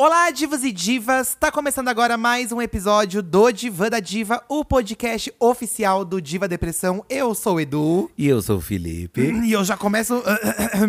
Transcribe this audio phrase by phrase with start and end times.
[0.00, 1.34] Olá, divas e divas!
[1.34, 6.46] Tá começando agora mais um episódio do Diva da Diva, o podcast oficial do Diva
[6.46, 7.04] Depressão.
[7.10, 8.08] Eu sou o Edu.
[8.16, 9.20] E eu sou o Felipe.
[9.20, 10.22] E eu já começo.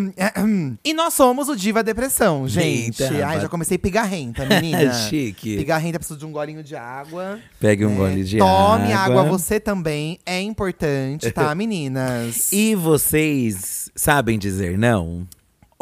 [0.84, 3.02] e nós somos o Diva Depressão, gente.
[3.02, 4.92] Eita, Ai, já comecei pigarrenta, menina.
[5.10, 5.56] Chique.
[5.56, 7.40] Pigarrenta, preciso de um golinho de água.
[7.58, 7.96] Pegue um né?
[7.96, 9.22] gole de Tome água.
[9.22, 10.20] água você também.
[10.24, 12.52] É importante, tá, meninas?
[12.52, 15.26] E vocês sabem dizer não?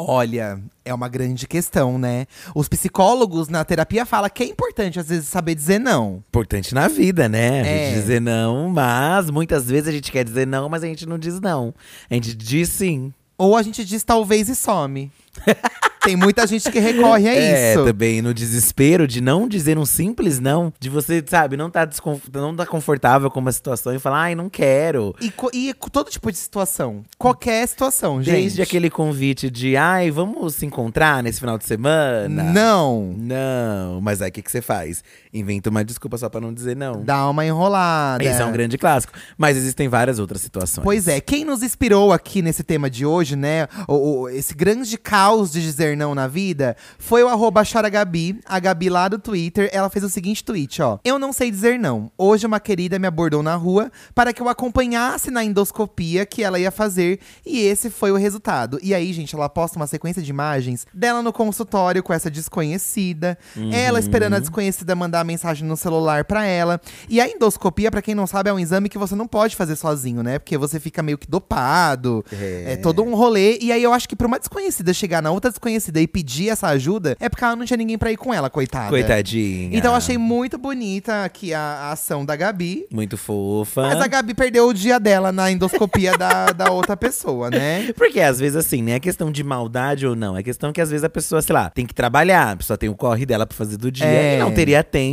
[0.01, 2.27] Olha, é uma grande questão, né?
[2.55, 6.23] Os psicólogos na terapia falam que é importante, às vezes, saber dizer não.
[6.29, 7.63] Importante na vida, né?
[7.63, 7.87] A É.
[7.91, 11.19] gente dizer não, mas muitas vezes a gente quer dizer não, mas a gente não
[11.19, 11.75] diz não.
[12.09, 13.13] A gente diz sim.
[13.37, 15.11] Ou a gente diz talvez e some.
[16.09, 17.85] Tem muita gente que recorre a é, isso.
[17.85, 20.73] também no desespero de não dizer um simples não.
[20.81, 21.87] De você, sabe, não tá,
[22.33, 25.15] não tá confortável com uma situação e falar, ai, não quero.
[25.21, 27.05] E, e todo tipo de situação.
[27.19, 28.37] Qualquer situação, gente.
[28.37, 32.43] Desde aquele convite de, ai, vamos se encontrar nesse final de semana.
[32.43, 33.15] Não.
[33.15, 35.05] Não, mas aí o que, que você faz?
[35.33, 37.03] Inventa uma desculpa só pra não dizer não.
[37.05, 38.25] Dá uma enrolada.
[38.25, 39.13] Esse é um grande clássico.
[39.37, 40.83] Mas existem várias outras situações.
[40.85, 43.67] Pois é, quem nos inspirou aqui nesse tema de hoje, né?
[43.87, 48.59] o- o- esse grande caos de dizer não na vida, foi o arroba Charagabi, a
[48.59, 49.69] Gabi lá do Twitter.
[49.73, 50.99] Ela fez o seguinte tweet, ó.
[51.05, 52.11] Eu não sei dizer não.
[52.17, 56.59] Hoje uma querida me abordou na rua para que eu acompanhasse na endoscopia que ela
[56.59, 57.21] ia fazer.
[57.45, 58.79] E esse foi o resultado.
[58.83, 63.39] E aí, gente, ela posta uma sequência de imagens dela no consultório com essa desconhecida.
[63.73, 66.81] Ela esperando a desconhecida mandar mensagem no celular pra ela.
[67.09, 69.77] E a endoscopia, pra quem não sabe, é um exame que você não pode fazer
[69.77, 70.39] sozinho, né?
[70.39, 72.25] Porque você fica meio que dopado.
[72.33, 73.59] É, todo um rolê.
[73.61, 76.69] E aí eu acho que pra uma desconhecida chegar na outra desconhecida e pedir essa
[76.69, 78.89] ajuda, é porque ela não tinha ninguém pra ir com ela, coitada.
[78.91, 79.77] Coitadinha.
[79.77, 82.87] Então eu achei muito bonita aqui a, a ação da Gabi.
[82.91, 83.83] Muito fofa.
[83.83, 87.93] Mas a Gabi perdeu o dia dela na endoscopia da, da outra pessoa, né?
[87.97, 90.37] Porque às vezes, assim, não é questão de maldade ou não.
[90.37, 92.53] É questão que às vezes a pessoa, sei lá, tem que trabalhar.
[92.53, 94.37] A pessoa tem o corre dela pra fazer do dia É.
[94.37, 95.08] e não teria tempo.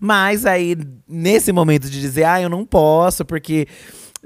[0.00, 0.76] Mas aí,
[1.08, 3.66] nesse momento de dizer, ah, eu não posso, porque.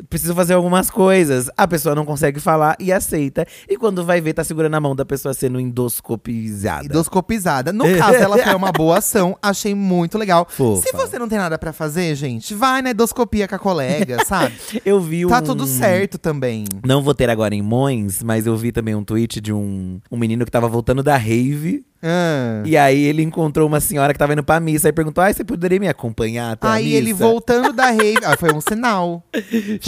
[0.09, 1.51] Preciso fazer algumas coisas.
[1.56, 3.45] A pessoa não consegue falar e aceita.
[3.69, 6.84] E quando vai ver, tá segurando a mão da pessoa sendo endoscopizada.
[6.84, 7.73] Endoscopizada.
[7.73, 9.37] No caso, ela foi uma boa ação.
[9.43, 10.47] Achei muito legal.
[10.49, 10.83] Fofa.
[10.83, 14.55] Se você não tem nada pra fazer, gente, vai na endoscopia com a colega, sabe?
[14.84, 15.31] Eu vi um.
[15.31, 16.65] Tá tudo certo também.
[16.87, 20.17] Não vou ter agora em Mões, mas eu vi também um tweet de um, um
[20.17, 21.84] menino que tava voltando da rave.
[22.03, 22.62] Ah.
[22.64, 25.42] E aí ele encontrou uma senhora que tava indo pra missa e perguntou: Ai, você
[25.44, 26.97] poderia me acompanhar até a Aí missa?
[26.97, 28.19] ele voltando da rave.
[28.28, 29.25] Ah, foi um sinal.
[29.32, 29.41] Foi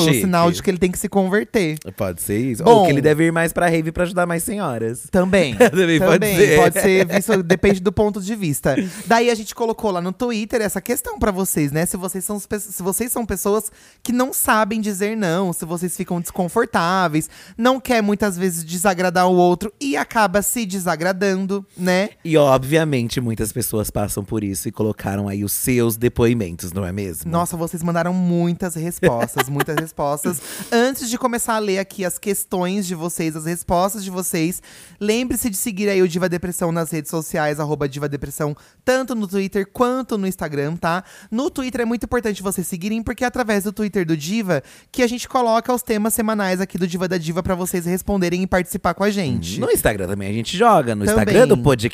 [0.06, 0.21] um Chique.
[0.22, 1.78] sinal de que ele tem que se converter.
[1.97, 2.65] Pode ser isso.
[2.65, 2.71] Bom.
[2.71, 5.06] Ou que ele deve ir mais pra rave pra ajudar mais senhoras.
[5.10, 5.54] Também.
[5.71, 6.56] Também pode ser.
[6.59, 8.75] Pode ser visto, depende do ponto de vista.
[9.06, 11.84] Daí a gente colocou lá no Twitter essa questão pra vocês, né?
[11.87, 13.71] Se vocês, são, se vocês são pessoas
[14.03, 17.28] que não sabem dizer não, se vocês ficam desconfortáveis,
[17.59, 22.00] não quer muitas vezes desagradar o outro e acaba se desagradando, né?
[22.25, 26.93] E obviamente muitas pessoas passam por isso e colocaram aí os seus depoimentos, não é
[26.93, 27.31] mesmo?
[27.31, 30.41] Nossa, vocês mandaram muitas respostas, muitas respostas.
[30.72, 34.62] Antes de começar a ler aqui as questões de vocês, as respostas de vocês,
[35.00, 39.27] lembre-se de seguir aí o Diva Depressão nas redes sociais, arroba Diva Depressão, tanto no
[39.27, 41.05] Twitter quanto no Instagram, tá?
[41.31, 45.03] No Twitter é muito importante vocês seguirem, porque é através do Twitter do Diva que
[45.03, 48.47] a gente coloca os temas semanais aqui do Diva da Diva pra vocês responderem e
[48.47, 49.60] participar com a gente.
[49.60, 51.22] No Instagram também a gente joga, no Também.
[51.22, 51.90] Instagram do podcast.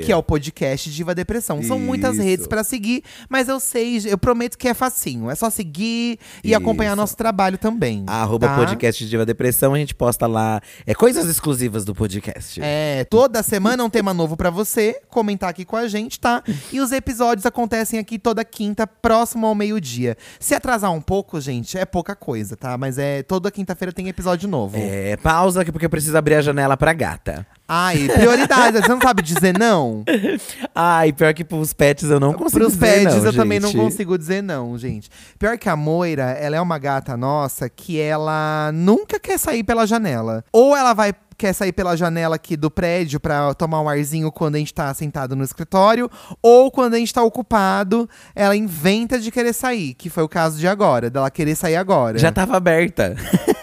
[0.00, 1.62] Que é o podcast Diva Depressão.
[1.62, 2.24] São muitas Isso.
[2.24, 5.30] redes pra seguir, mas eu sei, eu prometo que é facinho.
[5.30, 6.56] É só seguir e Isso.
[6.56, 8.04] acompanhar nosso trabalho também.
[8.06, 8.56] Arroba tá?
[8.56, 10.60] podcast Diva Depressão, a gente posta lá.
[10.86, 12.60] É coisas exclusivas do podcast.
[12.62, 16.42] É, toda semana um tema novo pra você comentar aqui com a gente, tá?
[16.72, 20.16] E os episódios acontecem aqui toda quinta, próximo ao meio-dia.
[20.38, 22.76] Se atrasar um pouco, gente, é pouca coisa, tá?
[22.76, 24.76] Mas é toda quinta-feira tem episódio novo.
[24.76, 27.46] É, pausa aqui porque eu preciso abrir a janela pra gata.
[27.68, 28.80] Ai, prioridade.
[28.80, 30.02] você não sabe dizer não?
[30.74, 33.72] Ai, pior que pros pets eu não consigo Pros dizer pets não, eu também não
[33.72, 35.10] consigo dizer não, gente.
[35.38, 39.86] Pior que a Moira, ela é uma gata nossa que ela nunca quer sair pela
[39.86, 40.42] janela.
[40.50, 44.56] Ou ela vai quer sair pela janela aqui do prédio pra tomar um arzinho quando
[44.56, 46.10] a gente tá sentado no escritório,
[46.42, 50.58] ou quando a gente tá ocupado, ela inventa de querer sair, que foi o caso
[50.58, 52.18] de agora, dela querer sair agora.
[52.18, 53.14] Já tava aberta.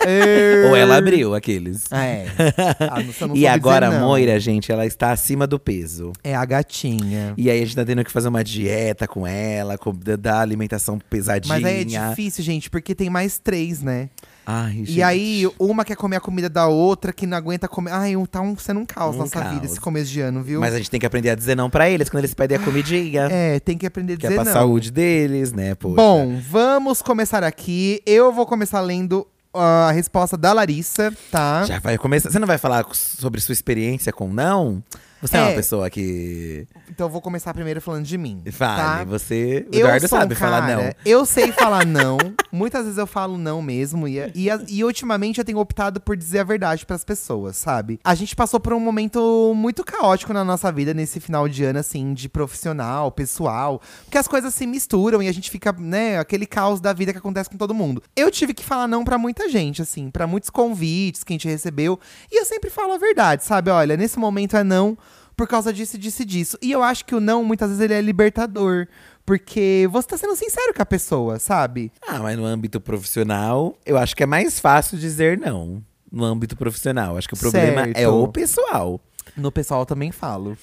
[0.69, 1.91] Ou ela abriu aqueles.
[1.91, 2.25] É.
[2.79, 4.05] Ah, não- não E agora dizer a.
[4.05, 6.11] Moira, gente, ela está acima do peso.
[6.23, 7.33] É a gatinha.
[7.37, 10.99] E aí a gente tá tendo que fazer uma dieta com ela, com, dar alimentação
[11.09, 11.55] pesadinha.
[11.55, 14.09] Mas aí é difícil, gente, porque tem mais três, né?
[14.45, 15.01] Ai, E gente.
[15.01, 17.91] aí, uma quer comer a comida da outra, que não aguenta comer.
[17.91, 19.53] Ai, um- tá um, sendo um caos Um nossa caos.
[19.55, 20.59] vida esse começo de ano, viu?
[20.59, 22.59] Mas a gente tem que aprender a dizer não pra eles quando eles pedem a
[22.61, 23.27] comidinha.
[23.31, 24.53] É, tem que aprender a que é dizer pra não.
[24.53, 25.95] saúde deles, né, poxa.
[25.95, 28.01] Bom, vamos começar aqui.
[28.05, 31.63] Eu vou começar lendo ah, a resposta da Larissa, tá?
[31.65, 32.31] Já vai começar.
[32.31, 34.83] Você não vai falar sobre sua experiência com não?
[35.27, 35.55] Você é, uma É.
[35.55, 36.67] pessoa que.
[36.89, 38.41] Então eu vou começar primeiro falando de mim.
[38.51, 39.03] Fale, tá?
[39.05, 39.65] você.
[39.71, 40.93] O Eu Eduardo sou um sabe falar cara- não.
[41.05, 42.17] Eu sei falar não.
[42.51, 44.07] Muitas vezes eu falo não mesmo.
[44.07, 47.99] E, e, e ultimamente eu tenho optado por dizer a verdade pras pessoas, sabe?
[48.03, 51.79] A gente passou por um momento muito caótico na nossa vida nesse final de ano,
[51.79, 53.81] assim, de profissional, pessoal.
[54.05, 57.17] Porque as coisas se misturam e a gente fica, né, aquele caos da vida que
[57.17, 58.01] acontece com todo mundo.
[58.15, 61.47] Eu tive que falar não pra muita gente, assim, pra muitos convites que a gente
[61.47, 61.99] recebeu.
[62.31, 63.69] E eu sempre falo a verdade, sabe?
[63.69, 64.97] Olha, nesse momento é não
[65.35, 66.57] por causa disso, disso e disso.
[66.61, 68.87] E eu acho que o não, muitas vezes, ele é libertador.
[69.25, 71.91] Porque você tá sendo sincero com a pessoa, sabe?
[72.07, 75.83] Ah, mas no âmbito profissional, eu acho que é mais fácil dizer não.
[76.11, 77.17] No âmbito profissional.
[77.17, 78.13] Acho que o problema é Certo.
[78.23, 79.01] o pessoal.
[79.35, 80.55] No pessoal eu também falo.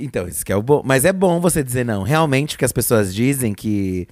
[0.00, 0.82] Então, isso que é o bom.
[0.84, 2.02] Mas é bom você dizer não.
[2.02, 4.08] Realmente, o que as pessoas dizem que.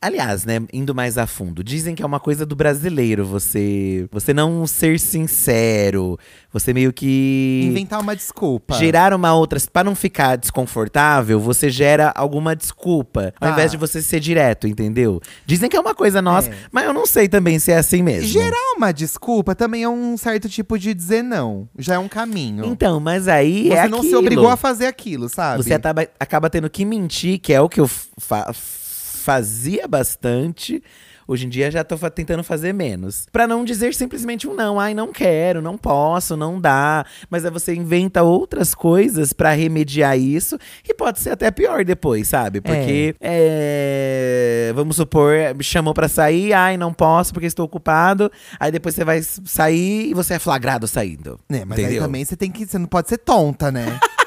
[0.00, 4.06] Aliás, né, indo mais a fundo, dizem que é uma coisa do brasileiro você.
[4.12, 6.18] Você não ser sincero.
[6.52, 7.62] Você meio que.
[7.68, 8.74] Inventar uma desculpa.
[8.74, 9.58] Gerar uma outra.
[9.72, 13.32] Pra não ficar desconfortável, você gera alguma desculpa.
[13.40, 13.52] Ao Tá.
[13.52, 15.20] invés de você ser direto, entendeu?
[15.46, 16.54] Dizem que é uma coisa nossa, É.
[16.70, 18.28] mas eu não sei também se é assim mesmo.
[18.28, 21.68] Gerar uma desculpa também é um certo tipo de dizer não.
[21.78, 22.64] Já é um caminho.
[22.66, 24.20] Então, mas aí você é não se aquilo.
[24.20, 25.62] obrigou a fazer aquilo, sabe?
[25.62, 30.82] Você acaba, acaba tendo que mentir, que é o que eu fa- fazia bastante.
[31.26, 33.26] Hoje em dia já tô tentando fazer menos.
[33.30, 34.78] Pra não dizer simplesmente um não.
[34.80, 37.06] Ai, não quero, não posso, não dá.
[37.30, 40.58] Mas aí você inventa outras coisas pra remediar isso.
[40.86, 42.60] E pode ser até pior depois, sabe?
[42.60, 46.52] Porque, é, vamos supor, me chamou pra sair.
[46.52, 48.30] Ai, não posso porque estou ocupado.
[48.58, 51.38] Aí depois você vai sair e você é flagrado saindo.
[51.48, 52.02] É, mas aí entendeu?
[52.02, 52.66] também você tem que.
[52.66, 53.86] Você não pode ser tonta, né?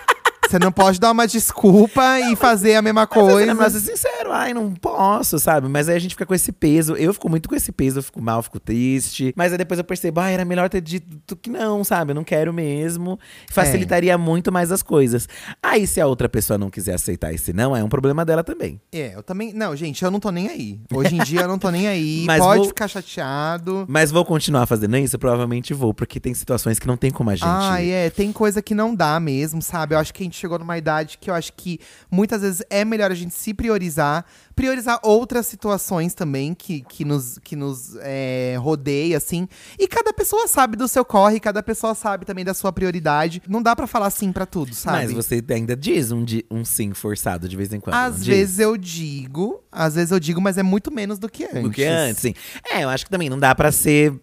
[0.50, 3.54] você não pode dar uma desculpa e fazer a mesma coisa.
[3.54, 5.68] Mas ser sincero, ai, não posso, sabe?
[5.68, 6.96] Mas aí a gente fica com esse peso.
[6.96, 9.34] Eu fico muito com esse peso, eu fico mal, fico triste.
[9.36, 12.12] Mas aí depois eu percebo, ah, era melhor ter dito que não, sabe?
[12.12, 13.20] Eu não quero mesmo.
[13.50, 15.28] Facilitaria muito mais as coisas.
[15.62, 18.80] Aí, se a outra pessoa não quiser aceitar esse não, é um problema dela também.
[18.92, 19.54] É, eu também.
[19.54, 20.80] Não, gente, eu não tô nem aí.
[20.94, 22.24] Hoje em dia eu não tô nem aí.
[22.28, 23.86] Mas pode vou- ficar chateado.
[23.88, 25.18] Mas vou continuar fazendo isso?
[25.18, 27.48] Provavelmente vou, porque tem situações que não tem como a gente.
[27.48, 29.96] Ah, é, tem coisa que não dá mesmo, sabe?
[29.96, 31.80] Eu acho que a gente chegou numa idade que eu acho que
[32.12, 37.40] muitas vezes é melhor a gente se priorizar, priorizar outras situações também que, que nos,
[37.44, 39.48] que nos é, rodeia, assim.
[39.80, 43.42] E cada pessoa sabe do seu corre, cada pessoa sabe também da sua prioridade.
[43.48, 44.98] Não dá pra falar sim pra tudo, sabe?
[44.98, 47.96] Mas você ainda diz um, di- um sim forçado de vez em quando.
[47.96, 48.26] Às diz?
[48.28, 51.62] vezes eu digo, às vezes eu digo, mas é muito menos do que antes.
[51.64, 52.34] Do que antes, sim.
[52.72, 54.14] É, eu acho que também não dá pra ser.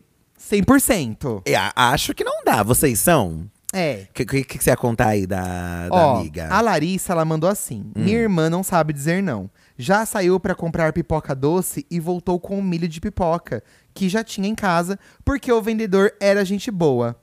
[0.51, 1.43] 100%.
[1.47, 2.63] É, acho que não dá.
[2.63, 3.49] Vocês são?
[3.73, 4.07] É.
[4.11, 6.49] O que, que, que você ia contar aí da, da Ó, amiga?
[6.51, 9.49] a Larissa, ela mandou assim: Minha irmã não sabe dizer não.
[9.79, 13.63] Já saiu pra comprar pipoca doce e voltou com um milho de pipoca,
[13.95, 17.17] que já tinha em casa, porque o vendedor era gente boa.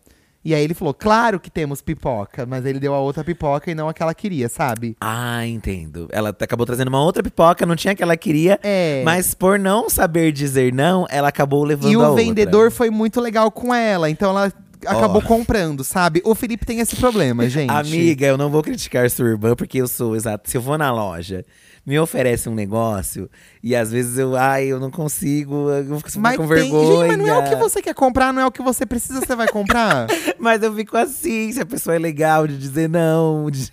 [0.44, 3.76] E aí ele falou: Claro que temos pipoca, mas ele deu a outra pipoca e
[3.76, 4.96] não a que ela queria, sabe?
[5.00, 6.08] Ah, entendo.
[6.12, 8.58] Ela acabou trazendo uma outra pipoca, não tinha a que ela queria.
[8.64, 9.04] É.
[9.06, 12.24] Mas por não saber dizer não, ela acabou levando E a o outra.
[12.24, 14.52] vendedor foi muito legal com ela, então ela
[14.86, 16.22] acabou comprando, sabe?
[16.26, 17.70] O Felipe tem esse problema, gente.
[17.72, 20.50] Amiga, eu não vou criticar sua irmã, porque eu sou, exato.
[20.50, 21.46] Se eu vou na loja,
[21.86, 23.30] me oferece um negócio,
[23.64, 27.08] e às vezes eu, ai, eu não consigo, eu fico Mas, com tem, vergonha.
[27.08, 29.20] gente, mas não é o que você quer comprar, não é o que você precisa,
[29.20, 30.08] você vai comprar.
[30.40, 33.50] Mas eu fico assim, se a pessoa é legal de dizer não.
[33.50, 33.72] De...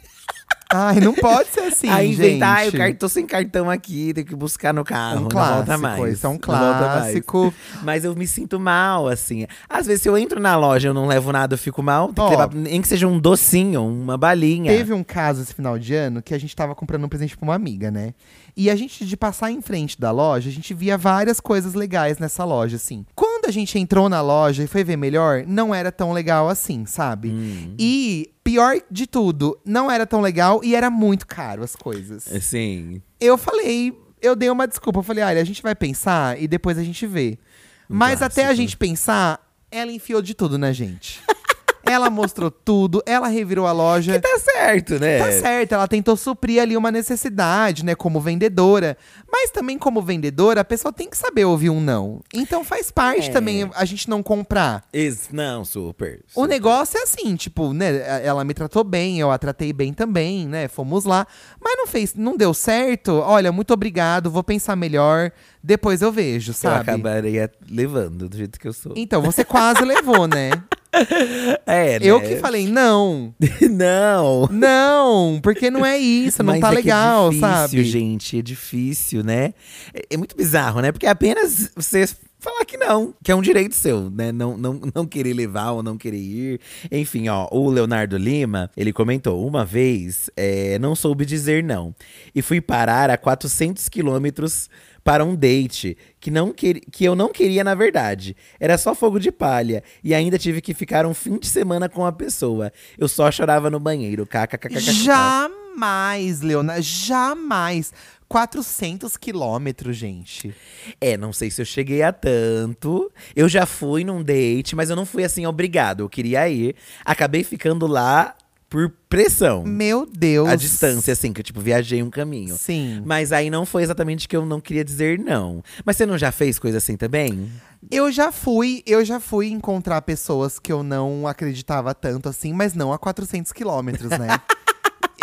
[0.69, 2.75] Ai, não pode ser assim, aí inventar, ai, gente.
[2.75, 5.79] eu car- tô sem cartão aqui, tenho que buscar no carro, Um não clássico, volta
[5.79, 6.15] mais.
[6.15, 7.55] isso é um clássico.
[7.83, 9.47] Mas eu me sinto mal, assim.
[9.69, 12.13] Às vezes, se eu entro na loja e eu não levo nada, eu fico mal.
[12.13, 14.73] Tem que levar, nem que seja um docinho, uma balinha.
[14.73, 17.45] Teve um caso esse final de ano que a gente tava comprando um presente pra
[17.47, 18.13] uma amiga, né?
[18.57, 22.19] E a gente, de passar em frente da loja, a gente via várias coisas legais
[22.19, 23.05] nessa loja, assim.
[23.15, 26.87] Quando a gente entrou na loja e foi ver melhor, não era tão legal assim,
[26.87, 27.29] sabe?
[27.29, 27.75] Hum.
[27.79, 32.33] E, pior de tudo, não era tão legal e era muito caro as coisas.
[32.35, 33.03] Assim.
[33.21, 35.01] Eu falei, eu dei uma desculpa.
[35.01, 37.39] Eu falei, olha, a gente vai pensar e depois a gente vê.
[37.87, 39.39] Mas até a gente pensar,
[39.71, 41.21] ela enfiou de tudo na gente.
[41.87, 44.19] ela mostrou tudo, ela revirou a loja.
[44.21, 45.19] Tá certo, né?
[45.19, 48.97] Tá certo, ela tentou suprir ali uma necessidade, né, como vendedora.
[49.31, 52.21] Mas também como vendedora, a pessoa tem que saber ouvir um não.
[52.35, 53.33] Então faz parte É.
[53.33, 54.85] também a gente não comprar.
[54.93, 56.21] Ex- não, super.
[56.35, 56.49] O super.
[56.49, 60.69] negócio é assim, tipo, né, ela me tratou bem, eu a tratei bem também, né,
[60.69, 61.27] fomos lá.
[61.61, 65.31] Mas não fez, não deu certo, olha, muito obrigado, vou pensar melhor,
[65.63, 66.81] depois eu vejo, Eu sabe?
[66.91, 68.93] acabaria levando do jeito que eu sou.
[68.97, 70.51] Então, você quase levou, né?
[71.67, 72.07] É, né?
[72.07, 73.35] Eu que falei, não,
[73.71, 74.49] não.
[74.51, 77.85] não, porque não é isso, não Mas tá é que legal, é difícil, sabe?
[77.85, 79.55] gente, é difícil, né?
[79.93, 80.93] É, é muito bizarro, né?
[80.93, 82.07] Porque apenas você
[82.39, 84.31] falar que não, que é um direito seu, né?
[84.31, 86.61] Não, não, não querer levar ou não querer ir.
[86.91, 91.95] Enfim, ó, o Leonardo Lima, ele comentou: uma vez é, não soube dizer não
[92.35, 94.69] e fui parar a 400 quilômetros
[95.07, 98.37] para um date que, não que, que eu não queria na verdade.
[98.59, 102.05] Era só fogo de palha e ainda tive que ficar um fim de semana com
[102.05, 102.73] a pessoa.
[102.99, 104.27] Eu só chorava no banheiro.
[104.27, 104.81] KKKKK.
[104.81, 107.93] Jamais, Leona, jamais.
[108.29, 110.53] 400 quilômetros, gente.
[111.01, 113.09] É, não sei se eu cheguei a tanto.
[113.37, 116.01] Eu já fui num date, mas eu não fui assim obrigado.
[116.01, 116.75] Eu queria ir.
[117.05, 118.35] Acabei ficando lá
[118.69, 119.65] por pressão.
[119.65, 120.49] Meu Deus.
[120.49, 122.57] A distância, assim, que eu, tipo, viajei um caminho.
[122.57, 123.03] Sim.
[123.05, 125.63] Mas aí não foi exatamente que eu não queria dizer não.
[125.85, 127.51] Mas você não já fez coisa assim também?
[127.91, 132.75] Eu já fui, eu já fui encontrar pessoas que eu não acreditava tanto assim, mas
[132.75, 134.29] não a 400 quilômetros, né?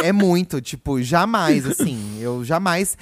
[0.03, 2.19] é muito, tipo, jamais, assim.
[2.19, 2.97] Eu jamais.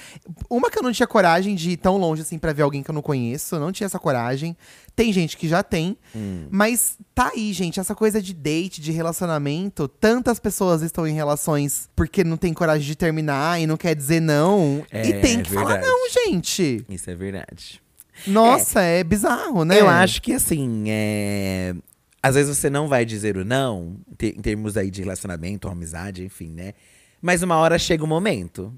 [0.48, 2.90] Uma que eu não tinha coragem de ir tão longe assim pra ver alguém que
[2.90, 3.56] eu não conheço.
[3.56, 4.56] Eu não tinha essa coragem.
[4.94, 5.96] Tem gente que já tem.
[6.14, 6.46] Hum.
[6.50, 7.80] Mas tá aí, gente.
[7.80, 9.88] Essa coisa de date, de relacionamento.
[9.88, 14.20] Tantas pessoas estão em relações porque não tem coragem de terminar e não quer dizer
[14.20, 14.84] não.
[14.90, 16.84] É, e tem que é falar não, gente.
[16.88, 17.82] Isso é verdade.
[18.26, 19.80] Nossa, é, bizarro, né?
[19.80, 21.74] Eu acho que assim, é.
[22.22, 26.50] Às vezes você não vai dizer o não, em termos aí de relacionamento, amizade, enfim,
[26.52, 26.72] né?
[27.20, 28.72] Mas uma hora chega o momento.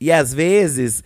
[0.00, 1.02] E às vezes,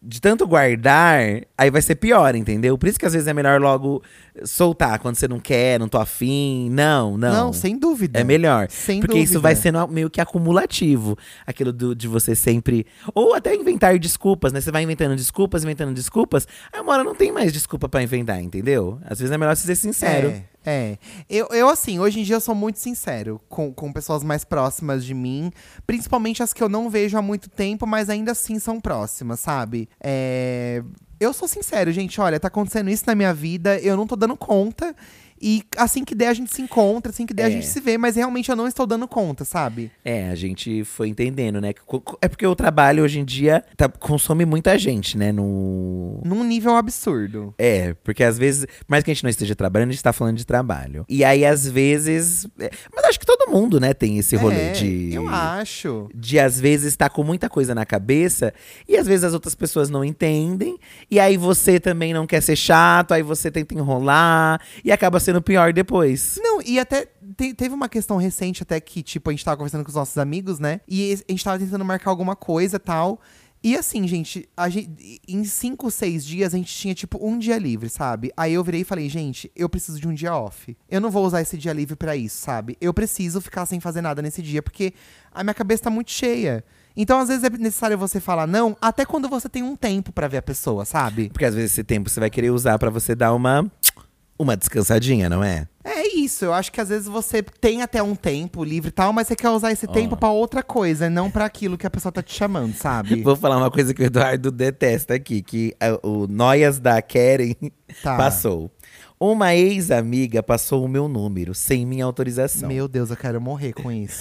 [0.00, 1.20] de tanto guardar,
[1.56, 2.78] aí vai ser pior, entendeu?
[2.78, 4.02] Por isso que às vezes é melhor logo
[4.44, 6.70] soltar quando você não quer, não tô afim.
[6.70, 7.32] Não, não.
[7.32, 8.18] Não, sem dúvida.
[8.18, 8.68] É melhor.
[8.70, 9.40] Sem porque isso dúvida.
[9.42, 11.16] vai sendo meio que acumulativo.
[11.46, 12.86] Aquilo do- de você sempre.
[13.14, 14.60] Ou até inventar desculpas, né?
[14.62, 16.48] Você vai inventando desculpas, inventando desculpas.
[16.72, 18.98] Aí uma hora não tem mais desculpa pra inventar, entendeu?
[19.04, 20.28] Às vezes é melhor você ser sincero.
[20.30, 20.98] É, é.
[21.28, 25.04] Eu, eu, assim, hoje em dia eu sou muito sincero com, com pessoas mais próximas
[25.04, 25.50] de mim.
[25.86, 29.88] Principalmente as que eu não vejo há muito tempo, mas ainda assim são próximas, sabe?
[30.00, 30.82] É,
[31.18, 32.20] eu sou sincero, gente.
[32.20, 34.94] Olha, tá acontecendo isso na minha vida, eu não tô dando conta.
[35.42, 37.50] E assim que der, a gente se encontra, assim que der, a É.
[37.50, 39.90] gente se vê, mas realmente eu não estou dando conta, sabe?
[40.04, 41.72] É, a gente foi entendendo, né?
[42.20, 45.32] É porque o trabalho hoje em dia tá- consome muita gente, né?
[45.32, 46.20] No.
[46.24, 47.54] Num nível absurdo.
[47.58, 50.12] É, porque às vezes, por mais que a gente não esteja trabalhando, a gente tá
[50.12, 51.04] falando de trabalho.
[51.08, 52.46] E aí, às vezes.
[52.58, 55.12] é, Mas acho que todo mundo, né, tem esse rolê É, de.
[55.14, 56.08] Eu acho.
[56.14, 58.52] de às vezes estar com muita coisa na cabeça
[58.88, 60.78] e às vezes as outras pessoas não entendem
[61.10, 65.31] e aí você também não quer ser chato, aí você tenta enrolar e acaba sendo
[65.40, 66.38] pior depois.
[66.42, 69.84] Não, e até te- teve uma questão recente até que, tipo, a gente tava conversando
[69.84, 70.80] com os nossos amigos, né?
[70.86, 73.20] E a gente tava tentando marcar alguma coisa tal.
[73.64, 77.56] E assim, gente, a gente, em cinco, seis dias a gente tinha, tipo, um dia
[77.56, 78.32] livre, sabe?
[78.36, 80.76] Aí eu virei e falei, gente, eu preciso de um dia off.
[80.90, 82.76] Eu não vou usar esse dia livre pra isso, sabe?
[82.80, 84.92] Eu preciso ficar sem fazer nada nesse dia, porque
[85.32, 86.64] a minha cabeça tá muito cheia.
[86.96, 90.26] Então, às vezes, é necessário você falar não, até quando você tem um tempo pra
[90.28, 91.30] ver a pessoa, sabe?
[91.30, 93.70] Porque às vezes esse tempo você vai querer usar pra você dar uma
[94.42, 95.66] uma descansadinha, não é?
[95.84, 99.12] É isso, eu acho que às vezes você tem até um tempo livre e tal,
[99.12, 102.12] mas você quer usar esse tempo pra outra coisa, não pra aquilo que a pessoa
[102.12, 103.20] tá te chamando, sabe?
[103.22, 107.54] Vou falar uma coisa que o Eduardo detesta aqui, que ah, o Noias da Karen
[108.02, 108.16] Tá.
[108.16, 108.70] passou.
[109.22, 112.68] Uma ex-amiga passou o meu número sem minha autorização.
[112.68, 114.20] Meu Deus, eu quero morrer com isso.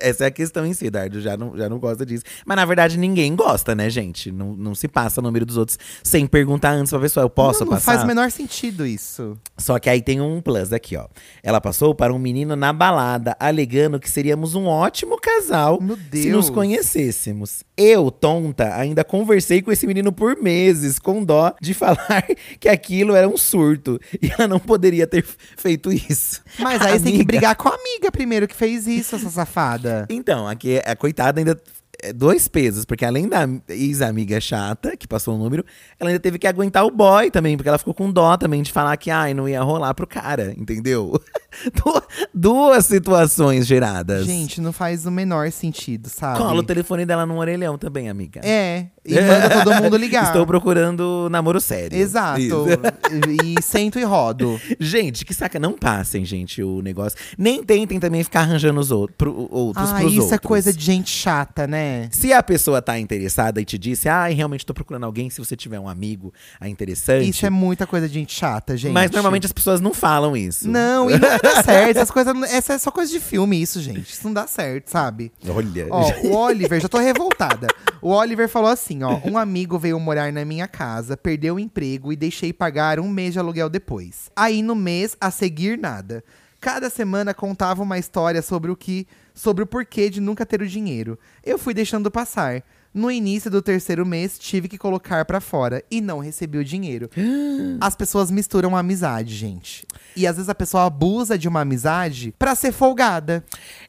[0.00, 1.20] Essa é a questão em si, Dardo.
[1.20, 2.24] Já não, já não gosta disso.
[2.46, 4.32] Mas na verdade ninguém gosta, né, gente?
[4.32, 7.24] Não, não se passa o número dos outros sem perguntar antes pra pessoa.
[7.24, 7.92] Eu posso não, não passar?
[7.92, 9.36] faz o menor sentido isso.
[9.58, 11.08] Só que aí tem um plus aqui, ó.
[11.42, 16.30] Ela passou para um menino na balada, alegando que seríamos um ótimo casal Meu se
[16.30, 17.64] nos conhecêssemos.
[17.76, 22.26] Eu, tonta, ainda conversei com esse menino por meses, com dó de falar
[22.58, 24.00] que aquilo era um surto.
[24.24, 25.24] E ela não poderia ter
[25.56, 26.42] feito isso.
[26.60, 30.06] Mas aí você tem que brigar com a amiga primeiro que fez isso, essa safada.
[30.08, 31.60] Então, aqui a coitada ainda.
[32.02, 35.64] é Dois pesos, porque além da ex-amiga chata, que passou o número,
[36.00, 38.72] ela ainda teve que aguentar o boy também, porque ela ficou com dó também de
[38.72, 41.20] falar que ai, não ia rolar pro cara, entendeu?
[41.74, 42.02] Du-
[42.34, 44.24] Duas situações geradas.
[44.26, 46.38] Gente, não faz o menor sentido, sabe?
[46.38, 48.40] Cola o telefone dela num orelhão também, amiga.
[48.42, 50.24] É, e manda todo mundo ligar.
[50.26, 51.98] Estou procurando namoro sério.
[51.98, 52.40] Exato.
[52.40, 54.60] E, e sento e rodo.
[54.78, 55.58] Gente, que saca.
[55.58, 57.18] Não passem, gente, o negócio.
[57.36, 60.32] Nem tentem também ficar arranjando os outros, pro, outros Ah, pros isso outros.
[60.32, 62.08] é coisa de gente chata, né?
[62.10, 65.54] Se a pessoa tá interessada e te disse, ah, realmente tô procurando alguém, se você
[65.54, 67.28] tiver um amigo ah, interessante.
[67.28, 68.92] Isso é muita coisa de gente chata, gente.
[68.92, 70.68] Mas normalmente as pessoas não falam isso.
[70.68, 71.96] Não, e não dar certo.
[71.96, 74.12] Essas coisas, essa é só coisa de filme, isso, gente.
[74.12, 75.32] Isso não dá certo, sabe?
[75.48, 75.86] Olha.
[75.90, 77.66] Ó, o Oliver, já tô revoltada.
[78.00, 79.20] O Oliver falou assim, ó.
[79.24, 83.32] Um amigo veio morar na minha casa, perdeu o emprego e deixei pagar um mês
[83.32, 84.30] de aluguel depois.
[84.34, 86.24] Aí no mês, a seguir, nada.
[86.60, 90.66] Cada semana contava uma história sobre o que sobre o porquê de nunca ter o
[90.66, 91.18] dinheiro.
[91.42, 92.62] Eu fui deixando passar.
[92.94, 97.08] No início do terceiro mês, tive que colocar pra fora e não recebi o dinheiro.
[97.80, 99.86] As pessoas misturam a amizade, gente.
[100.14, 103.42] E às vezes a pessoa abusa de uma amizade pra ser folgada.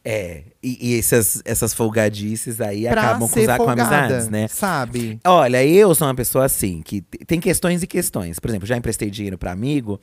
[0.05, 4.47] É, e, e essas, essas folgadices aí Pra acabam com, usar com folgada, amizades, né?
[4.47, 5.19] Sabe?
[5.25, 8.39] Olha, eu sou uma pessoa assim, que tem questões e questões.
[8.39, 9.99] Por exemplo, já emprestei dinheiro pra amigo,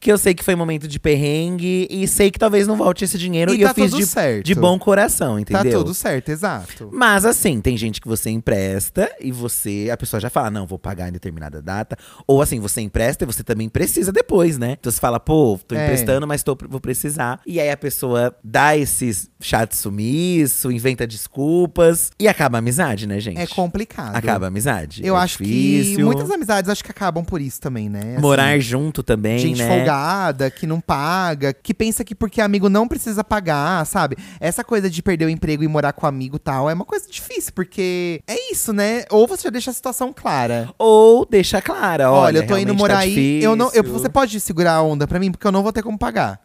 [0.00, 3.18] que eu sei que foi momento de perrengue e sei que talvez não volte esse
[3.18, 3.52] dinheiro.
[3.52, 4.44] E E, eu tá fiz tudo de, certo.
[4.46, 5.64] de bom coração, entendeu?
[5.72, 6.90] Tá tudo certo, exato.
[6.92, 9.88] Mas assim, tem gente que você empresta e você.
[9.92, 11.96] A pessoa já fala, não, vou pagar em determinada data.
[12.26, 14.76] Ou assim, você empresta e você também precisa depois, né?
[14.80, 15.84] Então você fala, pô, tô É.
[15.84, 17.40] emprestando, mas tô, vou precisar.
[17.46, 23.20] E aí a pessoa dá esses chat sumiço, inventa desculpas e acaba a amizade, né,
[23.20, 23.38] gente?
[23.38, 24.14] É complicado.
[24.16, 25.02] Acaba a amizade.
[25.04, 26.04] Eu É acho que difícil.
[26.06, 28.12] muitas amizades acho que acabam por isso também, né?
[28.14, 29.68] Assim, Morar junto também, Gente né?
[29.90, 34.16] Folgada, que não paga, que pensa que porque amigo não precisa pagar, sabe?
[34.38, 37.06] Essa coisa de perder o emprego e morar com amigo e tal é uma coisa
[37.10, 39.04] difícil, porque é isso, né?
[39.10, 40.72] Ou você já deixa a situação clara.
[40.78, 43.82] Ou deixa clara, olha, Olha, eu tô indo realmente morar tá aí, eu não, eu,
[43.82, 46.40] você pode segurar a onda pra mim, porque eu não vou ter como pagar.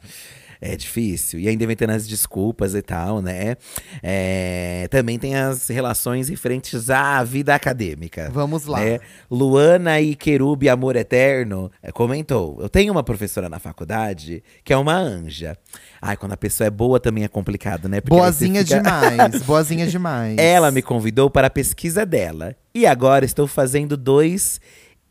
[0.62, 1.40] É difícil.
[1.40, 3.56] E ainda inventando as desculpas e tal, né?
[4.02, 8.30] É, também tem as relações referentes à vida acadêmica.
[8.32, 8.80] Vamos lá.
[8.80, 9.00] né?
[9.30, 14.78] Luana e Querube Amor Eterno eh, comentou: Eu tenho uma professora na faculdade que é
[14.78, 15.58] uma anja.
[16.02, 18.00] Ai, quando a pessoa é boa também é complicado, né?
[18.02, 20.38] Porque Boazinha fica- demais, boazinha demais.
[20.38, 22.56] Ela me convidou para a pesquisa dela.
[22.74, 24.60] E agora estou fazendo dois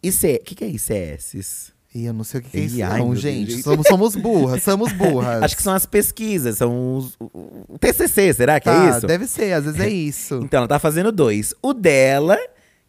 [0.03, 0.39] IC.
[0.41, 1.73] O que, que é ICS?
[1.95, 3.63] E eu não sei o que, que é isso, ai, não, gente.
[3.63, 5.45] Somos, somos burras, somos burras.
[5.45, 7.15] Acho que são as pesquisas, são os.
[7.21, 9.07] O, o TCC, será que Tá, é isso?
[9.07, 10.41] Deve ser, às vezes é isso.
[10.43, 11.55] Então, ela tá fazendo dois.
[11.63, 12.37] O dela,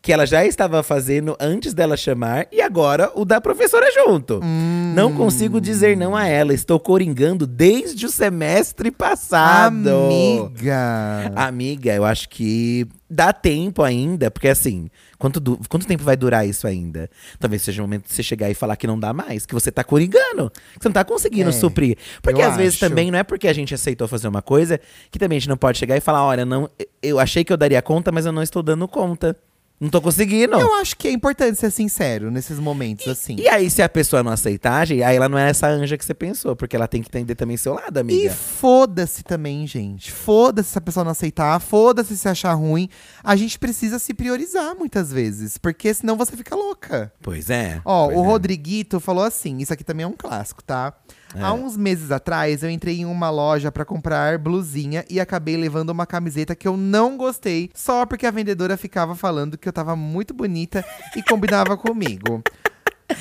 [0.01, 4.39] que ela já estava fazendo antes dela chamar, e agora o da professora junto.
[4.43, 4.93] Hum.
[4.95, 6.51] Não consigo dizer não a ela.
[6.51, 9.88] Estou coringando desde o semestre passado.
[9.88, 11.31] Amiga.
[11.35, 16.67] Amiga, eu acho que dá tempo ainda, porque assim, quanto, quanto tempo vai durar isso
[16.67, 17.10] ainda?
[17.39, 19.72] Talvez seja o momento de você chegar e falar que não dá mais, que você
[19.72, 21.98] tá coringando, que você não tá conseguindo É, suprir.
[22.22, 22.79] Porque às vezes acho.
[22.89, 24.79] também não é porque a gente aceitou fazer uma coisa
[25.12, 26.69] que também a gente não pode chegar e falar: olha, não,
[27.01, 29.36] eu achei que eu daria conta, mas eu não estou dando conta.
[29.79, 30.58] Não tô conseguindo.
[30.58, 33.35] Eu acho que é importante ser sincero nesses momentos, assim.
[33.38, 36.05] E aí, se a pessoa não aceitar, gente, aí ela não é essa anja que
[36.05, 38.31] você pensou, porque ela tem que entender também seu lado, E amiga.
[38.33, 40.11] foda-se também, gente.
[40.14, 42.88] Foda-se se a pessoa não aceitar, foda-se se achar ruim.
[43.22, 47.11] A gente precisa se priorizar muitas vezes, porque senão você fica louca.
[47.22, 47.81] Pois é.
[47.83, 48.25] Ó, pois o é.
[48.25, 50.94] Rodriguito falou assim: isso aqui também é um clássico, tá?
[51.35, 51.41] É.
[51.41, 55.89] Há uns meses atrás, eu entrei em uma loja pra comprar blusinha e acabei levando
[55.89, 59.95] uma camiseta que eu não gostei, só porque a vendedora ficava falando que eu tava
[59.95, 60.83] muito bonita
[61.15, 62.41] e combinava comigo.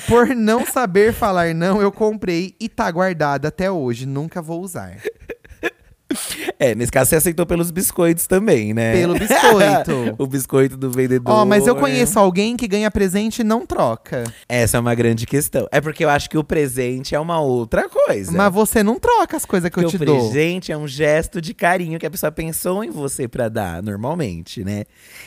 [0.07, 4.97] Por não saber falar não, eu comprei e tá guardada até hoje, nunca vou usar.
[6.57, 8.93] É, nesse caso você aceitou pelos biscoitos também, né?
[8.93, 10.15] Pelo biscoito.
[10.17, 11.33] o biscoito do vendedor.
[11.33, 14.23] Ó, mas eu conheço alguém que ganha presente e não troca.
[14.47, 15.67] Essa é uma grande questão.
[15.71, 18.31] É porque eu acho que o presente é uma outra coisa.
[18.31, 20.15] Mas você não troca as coisas que eu Porque te o dou.
[20.29, 24.63] presente é um gesto de carinho que a pessoa pensou em você pra dar, normalmente,
[24.63, 24.85] né?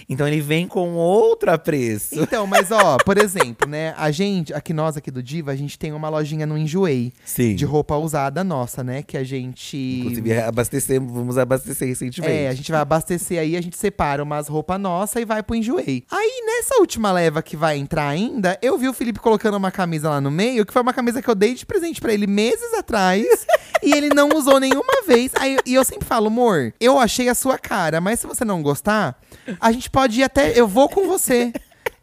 [0.09, 2.19] Então ele vem com outro apreço.
[2.19, 3.95] Então, mas ó, por exemplo, né?
[3.99, 7.55] A gente, aqui nós aqui do Diva, a gente tem uma lojinha no Enjoei Sim.
[7.55, 9.03] de roupa usada nossa, né?
[9.03, 9.77] Que a gente.
[10.01, 10.33] Inclusive,
[10.79, 12.33] abastecer, vamos abastecer recentemente.
[12.33, 15.57] É, a gente vai abastecer aí, a gente separa umas roupas nossas e vai pro
[15.57, 16.05] Enjoei.
[16.11, 20.09] Aí, nessa última leva que vai entrar ainda, eu vi o Felipe colocando uma camisa
[20.09, 22.73] lá no meio, que foi uma camisa que eu dei de presente pra ele meses
[22.75, 23.27] atrás.
[23.83, 25.33] e ele não usou nenhuma vez.
[25.35, 28.63] Aí, e eu sempre falo, amor, eu achei a sua cara, mas se você não
[28.63, 29.21] gostar,
[29.61, 30.59] a gente pode ir até.
[30.59, 31.53] Eu vou com você.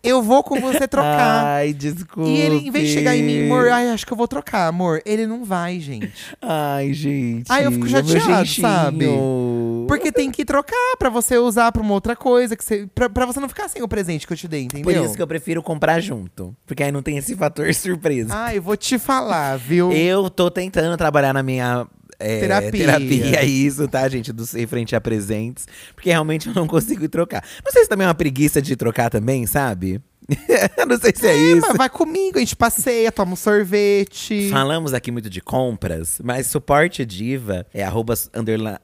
[0.06, 1.46] Eu vou com você trocar.
[1.58, 2.30] Ai, desculpa.
[2.30, 4.68] E ele, em vez de chegar em mim, amor, ai, acho que eu vou trocar,
[4.68, 5.02] amor.
[5.06, 6.36] Ele não vai, gente.
[6.41, 7.46] Ai, gente.
[7.50, 9.06] Ai, eu fico chateado, sabe?
[9.88, 13.26] Porque tem que trocar pra você usar pra uma outra coisa, que você, pra, pra
[13.26, 14.84] você não ficar sem o presente que eu te dei, entendeu?
[14.84, 16.56] Por isso que eu prefiro comprar junto.
[16.65, 18.34] Porque aí não tem esse fator surpresa.
[18.34, 19.91] Ai, eu vou te falar, viu?
[19.91, 21.88] Eu tô tentando trabalhar na minha
[22.20, 22.72] é, Terapia.
[22.72, 24.32] terapia, isso, tá, gente?
[24.32, 25.68] Do referente a presentes.
[25.94, 27.44] Porque realmente eu não consigo trocar.
[27.63, 30.02] Não sei se também é uma preguiça de trocar também, sabe?
[30.88, 31.62] não sei se é, isso.
[31.62, 34.50] Mas vai comigo, a gente passeia, toma um sorvete.
[34.50, 38.15] Falamos aqui muito de compras, mas suporte diva é arroba,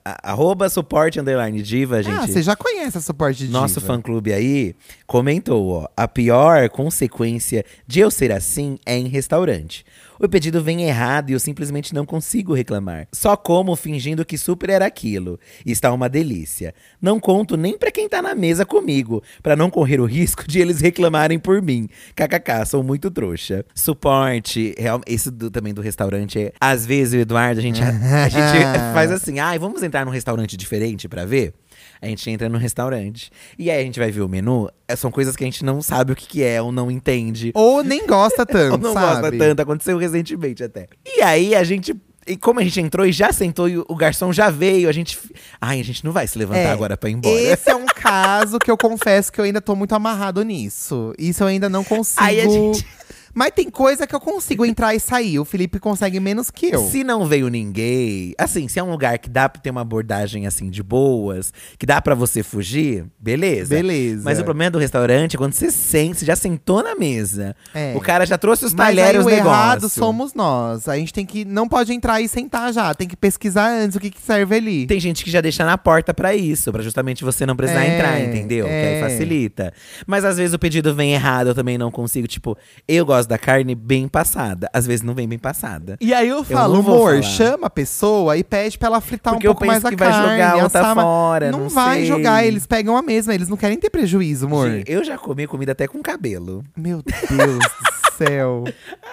[0.03, 2.15] arroba suporte underline diva, gente.
[2.15, 3.93] Ah, você já conhece a suporte de Nosso diva.
[3.93, 4.75] fã-clube aí
[5.07, 5.87] comentou, ó.
[5.97, 9.83] A pior consequência de eu ser assim é em restaurante.
[10.23, 13.07] O pedido vem errado e eu simplesmente não consigo reclamar.
[13.11, 15.39] Só como fingindo que super era aquilo.
[15.65, 16.75] Está uma delícia.
[17.01, 20.59] Não conto nem pra quem tá na mesa comigo, pra não correr o risco de
[20.59, 21.89] eles reclamarem por mim.
[22.15, 23.65] KKK, sou muito trouxa.
[23.73, 26.53] Suporte, real, esse do- também do restaurante é.
[26.59, 30.55] Às vezes, o Eduardo, a gente, a gente faz assim: ai, vamos entrar num restaurante
[30.55, 31.53] diferente pra ver?
[32.01, 33.31] A gente entra no restaurante.
[33.59, 34.67] E aí a gente vai ver o menu.
[34.87, 37.51] é, São coisas que a gente não sabe o que, que é, ou não entende.
[37.53, 39.21] Ou nem gosta tanto, Ou não sabe?
[39.21, 40.87] gosta tanto, aconteceu recentemente até.
[41.05, 41.95] E aí a gente.
[42.27, 44.91] E como a gente entrou e já sentou e o- o garçom já veio, a
[44.91, 45.17] gente.
[45.59, 47.39] Ai, a gente não vai se levantar É, agora pra ir embora.
[47.39, 51.13] Esse é um caso que eu confesso que eu ainda tô muito amarrado nisso.
[51.17, 52.23] Isso eu ainda não consigo.
[52.23, 52.85] Aí a gente-
[53.33, 55.39] Mas tem coisa que eu consigo entrar e sair.
[55.39, 56.87] O Felipe consegue menos que eu.
[56.89, 60.45] Se não veio ninguém, assim, se é um lugar que dá pra ter uma abordagem
[60.47, 63.75] assim de boas, que dá pra você fugir, beleza.
[63.75, 64.21] Beleza.
[64.23, 67.55] Mas o problema do restaurante é quando você sente, você já sentou na mesa.
[67.73, 67.93] É.
[67.95, 69.89] O cara já trouxe os Mas aí talheres o o errado negócio.
[70.01, 70.87] somos nós.
[70.87, 71.45] A gente tem que.
[71.45, 72.93] Não pode entrar e sentar já.
[72.93, 74.87] Tem que pesquisar antes o que, que serve ali.
[74.87, 77.95] Tem gente que já deixa na porta pra isso, pra justamente você não precisar É,
[77.95, 78.65] entrar, entendeu?
[78.65, 78.99] Que aí é.
[79.01, 79.73] facilita.
[80.05, 82.27] Mas às vezes o pedido vem errado, eu também não consigo.
[82.27, 84.69] Tipo, eu gosto da carne bem passada.
[84.73, 85.97] Às vezes não vem bem passada.
[86.01, 89.47] E aí eu falo, vou amor, chama a pessoa e pede pra ela fritar Porque
[89.47, 90.29] um eu pouco mais a que vai carne.
[90.31, 93.89] jogar outra fora, Não, não vai jogar, eles pegam a mesma, eles não querem ter
[93.89, 94.69] prejuízo, amor.
[94.69, 96.63] Gente, eu já comi comida até com cabelo.
[96.75, 98.63] Meu Deus do céu.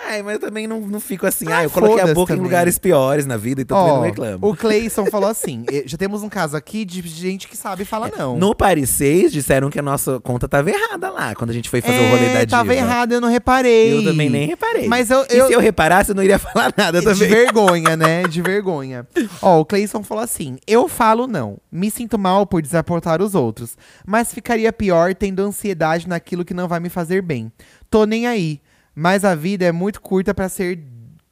[0.07, 1.47] Ai, mas eu também não, não fico assim.
[1.51, 2.43] Ah, eu coloquei a boca em também.
[2.45, 4.39] lugares piores na vida, então também Ó, não reclamo.
[4.49, 8.11] o Cleison falou assim: "Eh, já temos um caso aqui de gente que sabe falar
[8.17, 8.37] não.
[8.39, 11.81] No Paris 6, disseram que a nossa conta tava errada lá, quando a gente foi
[11.81, 12.51] fazer o rolê da é, diva.
[12.59, 13.95] tava errado, eu não reparei.
[13.98, 14.87] Eu também nem reparei.
[14.89, 17.29] Mas eu- E eu- se eu reparasse, eu não iria falar nada De também.
[17.29, 18.23] vergonha, né?
[18.29, 19.07] De vergonha.
[19.43, 21.59] Ó, o Cleison falou assim: Eu falo não.
[21.71, 23.77] Me sinto mal por desapontar os outros.
[24.07, 27.51] Mas ficaria pior tendo ansiedade naquilo que não vai me fazer bem.
[27.91, 28.61] Tô nem aí.
[28.95, 30.77] Mas a vida é muito curta pra ser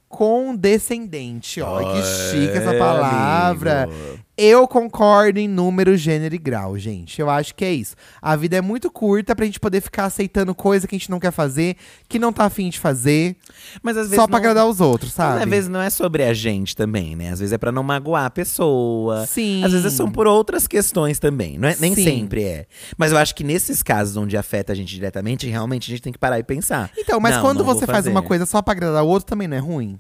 [0.09, 1.61] condescendente.
[1.61, 3.85] Ó, que chique essa É, palavra.
[3.85, 4.27] amigo.
[4.39, 7.19] Eu concordo em número, gênero e grau, gente.
[7.23, 7.97] Eu acho que é isso.
[8.21, 11.19] A vida é muito curta pra gente poder ficar aceitando coisa que a gente não
[11.19, 11.75] quer fazer,
[12.07, 13.35] que não tá afim de fazer,
[13.83, 15.43] Mas às vezes só pra não- agradar os outros, Mas sabe?
[15.43, 17.31] às vezes não é sobre a gente também, né?
[17.31, 19.27] Às vezes é pra não magoar a pessoa.
[19.27, 19.65] Sim.
[19.65, 21.57] Às vezes são por outras questões também.
[21.57, 22.05] Não é, nem Sim.
[22.05, 22.67] sempre é.
[22.99, 26.13] Mas eu acho que nesses casos onde afeta a gente diretamente, realmente a gente tem
[26.13, 26.91] que parar e pensar.
[26.99, 28.11] Então, mas Não, quando não você faz fazer.
[28.11, 29.99] uma coisa só pra agradar o outro, também não é ruim?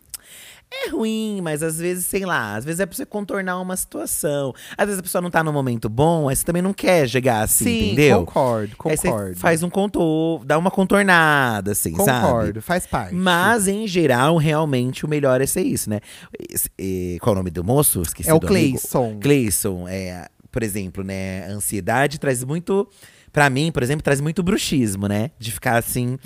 [0.68, 4.52] É ruim, mas às vezes, sei lá, às vezes é pra você contornar uma situação.
[4.76, 7.42] Às vezes a pessoa não tá no momento bom, aí você também não quer chegar
[7.42, 8.26] assim, entendeu?
[8.26, 9.36] concordo, Aí você concordo.
[9.36, 12.26] faz um contorno, dá uma contornada, assim, sabe?
[12.26, 13.14] concordo, faz parte.
[13.14, 16.00] Mas, em geral, realmente o melhor é ser isso, né?
[16.78, 18.02] Eh, qual é o nome do moço?
[18.02, 18.40] Esqueci é o.
[18.40, 19.18] Cleison.
[19.20, 21.46] Cleison, é, por exemplo, né?
[21.48, 22.88] Ansiedade traz muito.
[23.36, 25.30] Pra mim, por exemplo, traz muito bruxismo, né?
[25.38, 26.16] De ficar assim,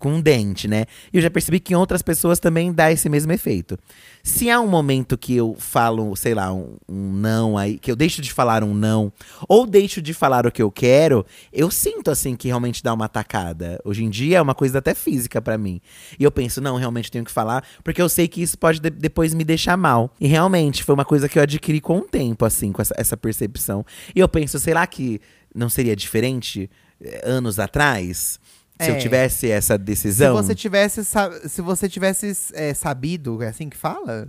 [0.00, 0.84] com um dente, né?
[1.12, 3.78] E eu já percebi que em outras pessoas também dá esse mesmo efeito.
[4.20, 7.94] Se há um momento que eu falo, sei lá, um, um não aí, que eu
[7.94, 9.12] deixo de falar um não,
[9.48, 13.04] ou deixo de falar o que eu quero, eu sinto assim que realmente dá uma
[13.04, 13.78] atacada.
[13.84, 15.80] Hoje em dia é uma coisa até física pra mim.
[16.18, 18.90] E eu penso, não, realmente tenho que falar, porque eu sei que isso pode de-
[18.90, 20.12] depois me deixar mal.
[20.20, 23.16] E realmente foi uma coisa que eu adquiri com o tempo, assim, com essa, essa
[23.16, 23.86] percepção.
[24.16, 25.20] E eu penso, será que
[25.54, 28.38] não seria diferente eh, anos atrás?
[28.80, 28.90] Se É.
[28.92, 30.34] eu tivesse essa Se decisão?
[30.34, 31.02] você tivesse,
[31.48, 34.28] se você tivesse é, sabido, é assim que fala?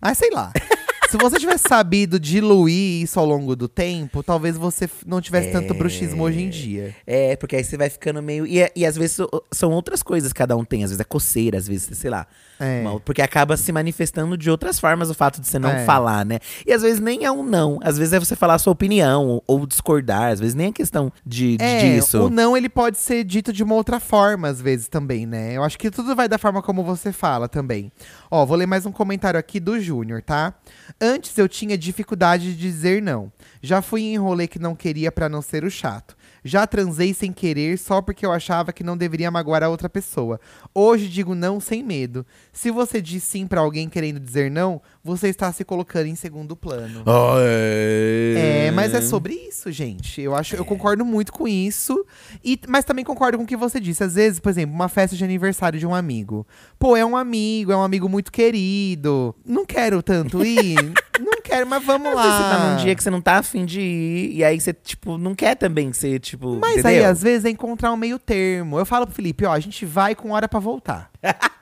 [0.00, 0.52] Ah, sei lá.
[1.10, 5.74] se você tivesse sabido diluir isso ao longo do tempo, talvez você não tivesse tanto
[5.74, 6.94] bruxismo hoje em dia.
[7.06, 8.46] É, porque aí você vai ficando meio.
[8.46, 9.18] E, é- e às vezes
[9.52, 10.84] são outras coisas que cada um tem.
[10.84, 12.26] Às vezes é coceira, às vezes, sei lá.
[12.62, 12.82] É.
[12.82, 15.84] uma- porque acaba se manifestando de outras formas o fato de você não É.
[15.86, 16.40] falar, né?
[16.66, 17.78] E às vezes nem é um não.
[17.82, 20.30] Às vezes é você falar a sua opinião ou, ou discordar.
[20.32, 22.26] Às vezes nem é questão de, de- É, disso.
[22.26, 25.56] o não ele pode ser dito de uma outra forma, às vezes, também, né?
[25.56, 27.90] Eu acho que tudo vai da forma como você fala também.
[28.32, 30.54] Ó, vou ler mais um comentário aqui do Júnior, tá?
[31.00, 33.32] Antes eu tinha dificuldade de dizer não.
[33.60, 36.16] Já fui em rolê que não queria pra não ser o chato.
[36.44, 40.40] Já transei sem querer só porque eu achava que não deveria magoar a outra pessoa.
[40.72, 42.24] Hoje digo não sem medo.
[42.52, 46.54] Se você diz sim pra alguém querendo dizer não, você está se colocando em segundo
[46.54, 47.02] plano.
[47.06, 48.66] Ah, é.
[48.66, 50.20] É, mas é sobre isso, gente.
[50.20, 52.04] Eu acho, eu concordo muito com isso.
[52.44, 54.04] E, mas também concordo com o que você disse.
[54.04, 56.46] Às vezes, por exemplo, uma festa de aniversário de um amigo.
[56.78, 59.34] Pô, é um amigo, é um amigo muito querido.
[59.44, 60.76] Não quero tanto ir.
[61.18, 62.22] não quero, mas vamos Às lá.
[62.22, 64.72] vezes você tá num dia que você não tá afim de ir, e aí você,
[64.72, 66.56] tipo, não quer também ser, tipo.
[66.60, 66.90] Mas entendeu?
[66.90, 68.78] aí, às vezes, é encontrar um meio termo.
[68.78, 71.10] Eu falo pro Felipe, ó, a gente vai com hora pra voltar.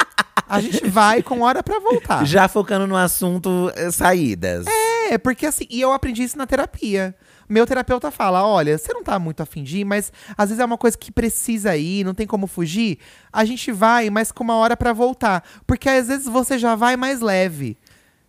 [0.48, 2.24] a gente vai com hora pra voltar.
[2.24, 4.66] Já focando no assunto eh, saídas.
[5.11, 7.14] É, porque assim, e eu aprendi isso na terapia.
[7.48, 10.64] Meu terapeuta fala: olha, você não tá muito afim de ir, mas às vezes é
[10.64, 12.98] uma coisa que precisa ir, não tem como fugir.
[13.32, 15.42] A gente vai, mas com uma hora pra voltar.
[15.66, 17.78] Porque às vezes você já vai mais leve.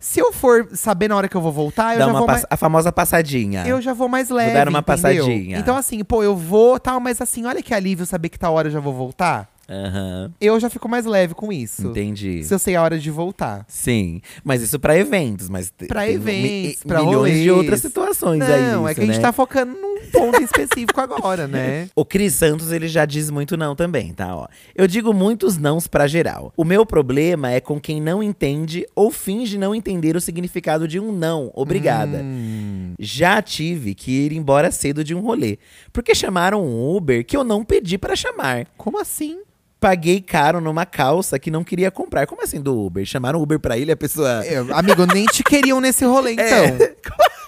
[0.01, 2.27] Se eu for saber na hora que eu vou voltar, eu Dá já uma vou
[2.27, 2.45] pass- mais.
[2.49, 3.67] A famosa passadinha.
[3.67, 4.53] Eu já vou mais leve.
[4.53, 4.83] dar uma entendeu?
[5.25, 5.57] passadinha.
[5.57, 8.69] Então, assim, pô, eu vou tal, mas assim, olha que alívio saber que tal hora
[8.69, 9.49] eu já vou voltar.
[9.69, 10.31] Aham.
[10.41, 11.87] Eu já fico mais leve com isso.
[11.89, 12.43] Entendi.
[12.43, 13.65] Se eu sei a hora de voltar.
[13.67, 17.57] Sim, mas isso pra eventos, mas Pra eventos, mi- pra milhões de rolês.
[17.57, 18.61] outras situações aí.
[18.71, 19.21] Não, é que a gente né?
[19.21, 21.87] tá focando num ponto específico agora, né?
[21.95, 24.35] O Cris Santos, ele já diz muito não também, tá?
[24.35, 24.47] Ó.
[24.75, 26.51] Eu digo muitos nãos pra geral.
[26.57, 30.99] O meu problema é com quem não entende ou finge não entender o significado de
[30.99, 31.51] um não.
[31.53, 32.21] Obrigada.
[32.23, 32.93] Hum.
[32.97, 35.57] Já tive que ir embora cedo de um rolê.
[35.93, 38.65] Porque chamaram um Uber que eu não pedi pra chamar.
[38.77, 39.39] Como assim?
[39.79, 42.27] Paguei caro numa calça que não queria comprar.
[42.27, 43.05] Como assim do Uber?
[43.05, 44.43] Chamaram Uber pra ele a pessoa.
[44.45, 46.43] É, amigo, nem te queriam nesse rolê, então.
[46.45, 46.95] É.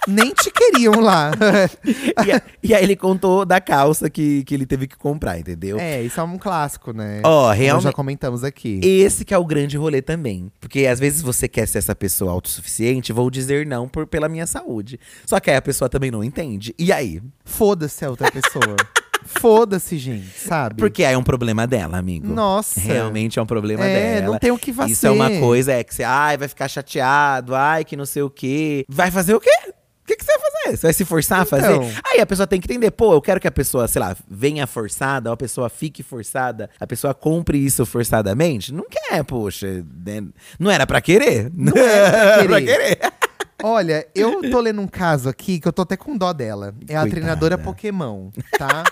[0.08, 1.30] Nem te queriam lá.
[2.26, 5.78] e, a- e aí ele contou da calça que, que ele teve que comprar, entendeu?
[5.78, 7.20] é, isso é um clássico, né?
[7.22, 7.84] Ó, Como realmente.
[7.84, 8.80] já comentamos aqui.
[8.82, 10.50] Esse que é o grande rolê também.
[10.58, 14.46] Porque às vezes você quer ser essa pessoa autossuficiente, vou dizer não por, pela minha
[14.46, 14.98] saúde.
[15.24, 16.74] Só que aí a pessoa também não entende.
[16.78, 17.22] E aí?
[17.44, 18.74] Foda-se a outra pessoa.
[19.26, 20.76] Foda-se, gente, sabe?
[20.76, 22.26] Porque é um problema dela, amigo.
[22.32, 22.80] Nossa.
[22.80, 24.32] Realmente é um problema É, dela.
[24.32, 24.92] não tem o que fazer.
[24.92, 28.22] Isso é uma coisa, é que você, ai, vai ficar chateado, ai, que não sei
[28.22, 28.84] o quê.
[28.88, 29.50] Vai fazer o quê?
[29.68, 30.76] O que, que você vai fazer?
[30.76, 31.72] Você vai se forçar a fazer?
[31.74, 31.88] Então.
[32.12, 34.66] Aí a pessoa tem que entender, pô, eu quero que a pessoa, sei lá, venha
[34.66, 38.74] forçada, ou a pessoa fique forçada, a pessoa compre isso forçadamente.
[38.74, 39.84] Não quer, poxa.
[40.04, 40.24] né?
[40.58, 41.50] Não era pra querer.
[41.54, 42.98] Não era pra querer.
[43.62, 46.74] Olha, eu tô lendo um caso aqui que eu tô até com dó dela.
[46.88, 47.10] É a Coitada.
[47.10, 48.82] treinadora Pokémon, tá?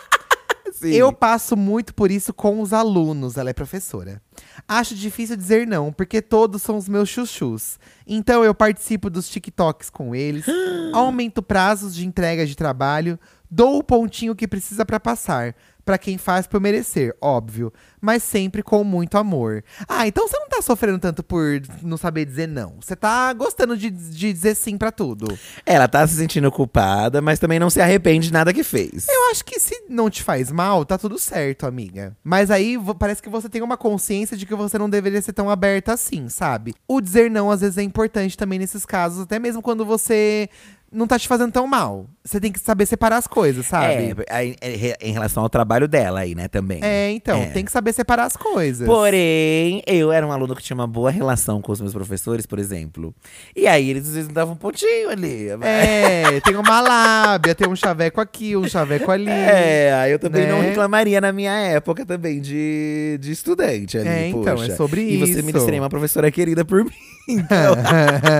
[0.81, 0.93] Sim.
[0.93, 4.23] Eu passo muito por isso com os alunos, ela é professora.
[4.67, 7.79] Acho difícil dizer não, porque todos são os meus chuchus.
[8.07, 10.47] Então eu participo dos TikToks com eles,
[10.95, 13.19] aumento prazos de entrega de trabalho,
[13.51, 18.63] dou o pontinho que precisa pra passar, pra quem faz por merecer, óbvio, mas sempre
[18.63, 19.65] com muito amor.
[19.89, 22.77] Ah, então você não tá sofrendo tanto por não saber dizer não.
[22.81, 25.27] Você tá gostando de, de dizer sim pra tudo.
[25.67, 29.09] Ela tá se sentindo culpada, mas também não se arrepende de nada que fez.
[29.09, 32.17] Eu acho que se não te faz mal, tá tudo certo, amiga.
[32.23, 35.51] Mas aí parece que você tem uma consciência de que você não deveria ser tão
[35.51, 36.75] aberta assim, sabe?
[36.87, 40.49] O dizer não às vezes é importante também nesses casos, até mesmo quando você
[40.93, 42.07] não tá te fazendo tão mal.
[42.25, 44.15] Você tem que saber separar as coisas, sabe?
[44.29, 46.81] É, é, em relação ao trabalho dela aí, né, também.
[46.83, 47.47] É, então, É.
[47.47, 48.87] tem que saber separar as coisas.
[48.87, 52.59] Porém, eu era um aluno que tinha uma boa relação com os meus professores, por
[52.59, 53.15] exemplo.
[53.55, 55.49] E aí eles às vezes me davam um pontinho ali.
[55.63, 59.31] É, tem uma lábia, tem um chaveco aqui, um chaveco ali.
[59.31, 60.69] É, aí eu também não Né?
[60.69, 64.73] reclamaria na minha época também de, de estudante ali, É, então, poxa.
[64.73, 65.61] é sobre E você me isso.
[65.65, 66.91] seria uma professora querida por mim.
[67.31, 67.77] Então,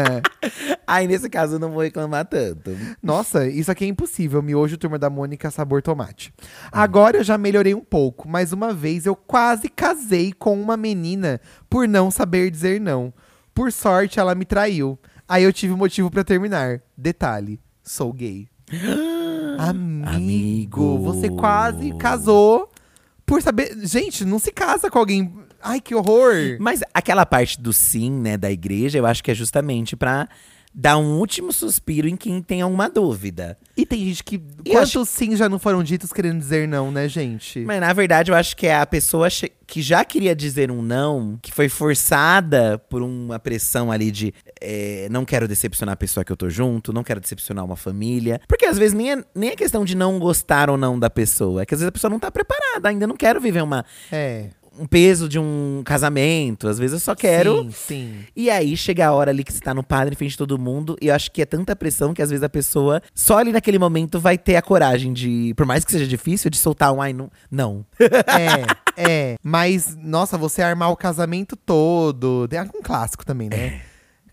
[0.87, 2.77] aí nesse caso eu não vou reclamar tanto.
[3.03, 4.43] Nossa, isso aqui é impossível.
[4.43, 6.33] Miojo Turma da Mônica sabor tomate.
[6.73, 11.41] Agora eu já melhorei um pouco, mas uma vez eu quase casei com uma menina
[11.69, 13.13] por não saber dizer não.
[13.55, 14.99] Por sorte, ela me traiu.
[15.29, 16.81] Aí eu tive motivo pra terminar.
[16.97, 18.49] Detalhe, sou gay.
[19.59, 20.99] Amigo, Amigo.
[20.99, 22.71] você quase casou
[23.27, 23.77] por saber.
[23.87, 25.33] Gente, não se casa com alguém.
[25.63, 26.57] Ai, que horror!
[26.59, 30.29] Mas aquela parte do sim, né, da igreja, eu acho que é justamente pra
[30.73, 33.59] dar um último suspiro em quem tem alguma dúvida.
[33.77, 34.41] E tem gente que.
[34.65, 37.61] Eu Quantos sim já não foram ditos querendo dizer não, né, gente?
[37.61, 39.29] Mas na verdade eu acho que é a pessoa
[39.67, 45.09] que já queria dizer um não, que foi forçada por uma pressão ali de é,
[45.11, 48.41] não quero decepcionar a pessoa que eu tô junto, não quero decepcionar uma família.
[48.47, 51.63] Porque às vezes nem é, nem é questão de não gostar ou não da pessoa,
[51.63, 54.51] é que às vezes a pessoa não tá preparada, ainda não quero viver uma, É.
[54.81, 57.65] um peso de um casamento, às vezes eu só quero.
[57.65, 58.15] Sim, sim.
[58.35, 60.59] E aí chega a hora ali que você tá no padre em frente de todo
[60.59, 63.53] mundo, e eu acho que é tanta pressão que às vezes a pessoa, só ali
[63.53, 67.03] naquele momento, vai ter a coragem de, por mais que seja difícil, de soltar um
[67.03, 67.31] ai, não.
[67.51, 67.85] Não.
[68.01, 69.37] É, é.
[69.43, 72.49] Mas, nossa, você armar o casamento todo.
[72.51, 73.83] É um clássico também, né?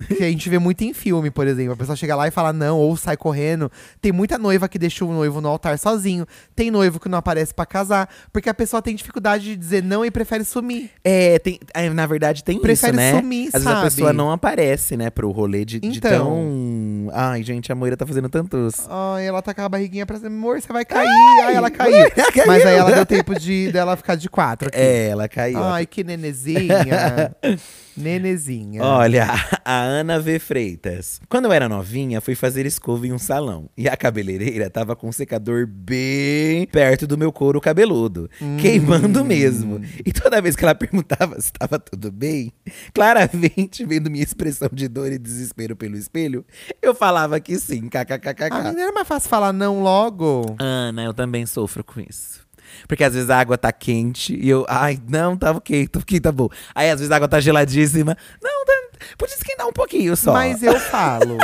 [0.05, 1.73] Que a gente vê muito em filme, por exemplo.
[1.73, 3.71] A pessoa chega lá e fala não, ou sai correndo.
[3.99, 6.25] Tem muita noiva que deixa o noivo no altar sozinho.
[6.55, 8.07] Tem noivo que não aparece pra casar.
[8.31, 10.91] Porque a pessoa tem dificuldade de dizer não e prefere sumir.
[11.03, 13.19] É, tem, é, na verdade tem Prefere isso, né?
[13.19, 13.79] sumir, Às vezes sabe?
[13.79, 16.25] a pessoa não aparece, né, pro rolê de, de Então.
[16.25, 17.09] tão…
[17.13, 18.75] Ai, gente, a Moira tá fazendo tantos…
[18.89, 20.27] Ai, ela tá com a barriguinha pra cima.
[20.29, 21.07] Amor, você vai cair.
[21.43, 21.95] Ai, ela caiu.
[21.95, 22.45] ela caiu.
[22.47, 24.77] Mas aí ela deu tempo de dela ficar de quatro aqui.
[24.77, 25.63] É, ela caiu.
[25.63, 27.35] Ai, que nenezinha.
[27.97, 28.83] nenezinha.
[28.83, 29.27] Olha,
[29.65, 30.39] a Ana V.
[30.39, 31.19] Freitas.
[31.27, 33.69] Quando eu era novinha, fui fazer escova em um salão.
[33.77, 38.29] E a cabeleireira tava com um secador bem perto do meu couro cabeludo.
[38.61, 39.81] Queimando mesmo.
[40.05, 42.51] E toda vez que ela perguntava se estava tudo bem,
[42.93, 46.45] claramente vendo minha expressão de dor e desespero pelo espelho,
[46.81, 48.49] eu falava que sim, kkkk.
[48.51, 50.55] Ah, não era mais fácil falar não logo?
[50.59, 52.46] Ana, eu também sofro com isso.
[52.87, 56.19] Porque às vezes a água tá quente e eu, ai, não, tá ok, tá ok,
[56.19, 56.49] tá bom.
[56.73, 58.17] Aí às vezes a água tá geladíssima.
[58.41, 58.73] Não, tá,
[59.17, 60.33] podia esquentar um pouquinho só.
[60.33, 61.37] Mas eu falo.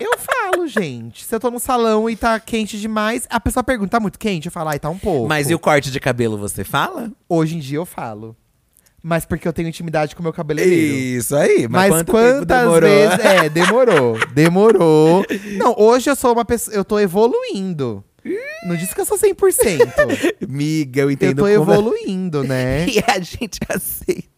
[0.00, 1.24] Eu falo, gente.
[1.24, 4.46] Se eu tô no salão e tá quente demais, a pessoa pergunta, tá muito quente?
[4.46, 5.28] Eu falo, ai, tá um pouco.
[5.28, 7.10] Mas e o corte de cabelo você fala?
[7.28, 8.36] Hoje em dia eu falo.
[9.02, 10.94] Mas porque eu tenho intimidade com o meu cabeleireiro.
[10.94, 12.80] Isso aí, mas, Mas, quantas demorou?
[12.80, 13.18] vezes.
[13.18, 14.18] É, demorou.
[14.32, 15.24] Demorou.
[15.56, 16.76] Não, hoje eu sou uma pessoa.
[16.76, 18.04] Eu tô evoluindo.
[18.66, 20.46] Não disse que eu sou 100%.
[20.48, 21.72] Miga, eu eu entendo tô como...
[21.72, 22.86] evoluindo, né?
[22.88, 24.28] E a gente aceita.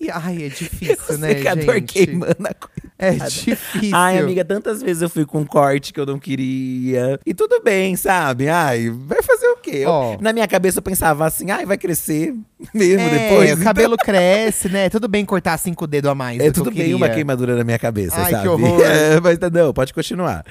[0.00, 1.92] E, ai, é difícil, o né, secador gente?
[1.92, 2.92] queimando a coisa.
[2.98, 3.90] É difícil.
[3.94, 7.18] Ai, amiga, tantas vezes eu fui com um corte que eu não queria.
[7.24, 8.48] E tudo bem, sabe?
[8.48, 9.78] Ai, vai fazer o quê?
[9.84, 10.18] Eu- Ó.
[10.20, 12.34] na minha cabeça eu pensava assim, ai, vai crescer
[12.74, 13.52] mesmo É, depois.
[13.60, 14.88] o cabelo cresce, né?
[14.88, 16.38] Tudo bem cortar cinco dedos a mais.
[16.40, 18.48] É do que eu tudo bem uma queimadura na minha cabeça, Ai, que sabe?
[18.48, 18.80] horror.
[18.84, 20.44] É, mas tá- não, pode continuar.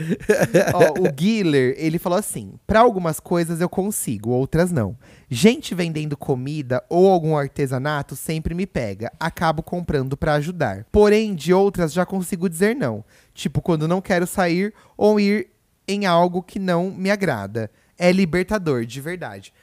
[0.73, 4.95] Ó, o Guiller, ele falou assim: pra algumas coisas eu consigo, outras não.
[5.29, 9.11] Gente vendendo comida ou algum artesanato sempre me pega.
[9.19, 10.85] Acabo comprando pra ajudar.
[10.91, 13.03] Porém, de outras já consigo dizer não.
[13.33, 15.47] Tipo, quando não quero sair ou ir
[15.87, 17.69] em algo que não me agrada.
[17.97, 19.53] É libertador, de verdade.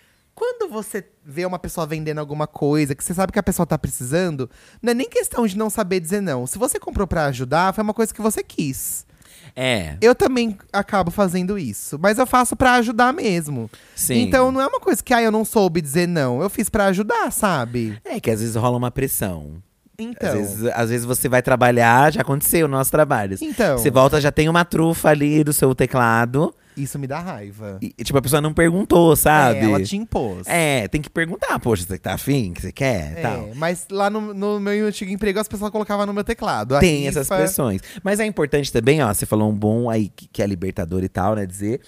[0.40, 3.76] Quando você vê uma pessoa vendendo alguma coisa que você sabe que a pessoa tá
[3.76, 4.48] precisando,
[4.80, 6.46] não é nem questão de não saber dizer não.
[6.46, 9.04] Se você comprou pra ajudar, foi uma coisa que você quis.
[9.54, 13.70] É, Eu também acabo fazendo isso, mas eu faço pra ajudar mesmo.
[13.94, 14.22] sim.
[14.22, 16.86] Então não é uma coisa que ah, eu não soube dizer não, eu fiz pra
[16.86, 18.00] ajudar, sabe?
[18.02, 19.62] É que às vezes rola uma pressão.
[19.98, 20.30] Então.
[20.30, 23.42] Às, vezes, às vezes você vai trabalhar, já aconteceu nos nossos trabalhos.
[23.42, 26.54] Então, Você volta, já tem uma trufa ali do seu teclado.
[26.82, 27.78] Isso me dá raiva.
[27.80, 29.58] E, tipo, a pessoa não perguntou, sabe?
[29.60, 30.46] É, ela te impôs.
[30.46, 33.50] É, tem que perguntar, poxa, você tá afim, que você quer É, tal.
[33.54, 36.78] mas lá no, no meu antigo emprego as pessoas colocavam no meu teclado.
[36.80, 37.80] Tem essas pressões.
[38.02, 41.08] Mas é importante também, ó, você falou um bom aí que, que é libertador e
[41.08, 41.80] tal, né, dizer.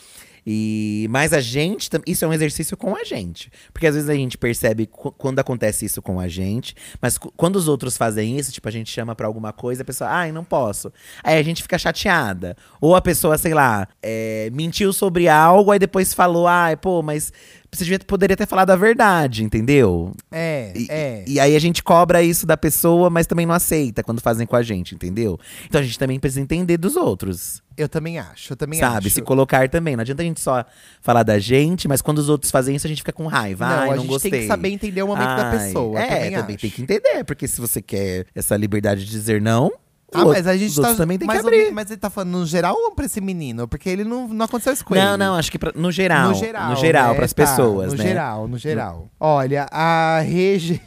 [0.46, 4.14] E mas a gente, isso é um exercício com a gente, porque às vezes a
[4.14, 8.50] gente percebe qu- quando acontece isso com a gente, mas quando os outros fazem isso,
[8.52, 10.92] tipo a gente chama pra alguma coisa, a pessoa, ai, não posso.
[11.22, 12.56] Aí a gente fica chateada.
[12.80, 17.32] Ou a pessoa, sei lá, é, mentiu sobre algo, aí depois falou, ai, pô, mas
[17.74, 20.12] você devia, poderia ter falado a verdade, entendeu?
[20.30, 21.24] É, E, é.
[21.26, 24.54] e aí a gente cobra isso da pessoa, mas também não aceita quando fazem com
[24.56, 25.38] a gente, entendeu?
[25.66, 29.06] Então a gente também precisa entender dos outros, Eu também acho, eu também sabe?
[29.06, 29.14] acho.
[29.14, 29.96] Se colocar também.
[29.96, 30.64] Não adianta a gente só
[31.00, 33.66] falar da gente, mas quando os outros fazem isso, a gente fica com raiva.
[33.66, 34.30] Não, Ai, a gente gostei.
[34.30, 35.98] tem que saber entender o momento da Ai, pessoa.
[35.98, 39.72] É, também, também, tem que entender, porque se você quer essa liberdade de dizer não,
[40.14, 40.94] Ah, mas a gente tá.
[40.94, 41.72] também tem mas, que abrir.
[41.72, 43.66] mas ele tá falando no geral ou pra esse menino?
[43.68, 45.16] Porque ele não, não aconteceu isso com Não, ele.
[45.16, 46.28] não, acho que pra- no geral.
[46.28, 46.70] No geral.
[46.70, 47.14] No geral, né?
[47.16, 48.04] pras Tá, pessoas, no né?
[48.04, 49.08] geral, no geral.
[49.18, 50.80] Olha, a Rege...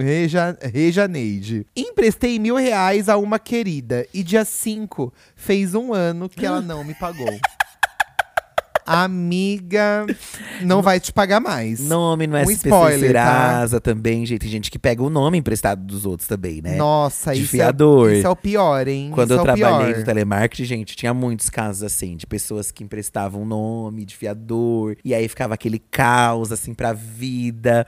[0.00, 0.56] Reja...
[0.72, 1.66] Rejaneide.
[1.76, 6.84] Emprestei mil reais a uma querida e dia 5 fez um ano que ela não
[6.84, 7.26] me pagou.
[8.86, 10.06] Amiga,
[10.62, 11.80] não vai te pagar mais.
[11.80, 13.24] Nome no Um SPC spoiler, tá?
[13.24, 14.40] Serasa também, gente.
[14.40, 16.76] Tem gente que pega o nome emprestado dos outros também, né?
[16.76, 18.10] Nossa, De isso fiador.
[18.10, 19.10] É, isso é o pior, hein?
[19.12, 22.82] Quando isso eu é trabalhei no telemarketing, gente, tinha muitos casos assim, de pessoas que
[22.82, 27.86] emprestavam nome de fiador, e aí ficava aquele caos, assim, pra vida.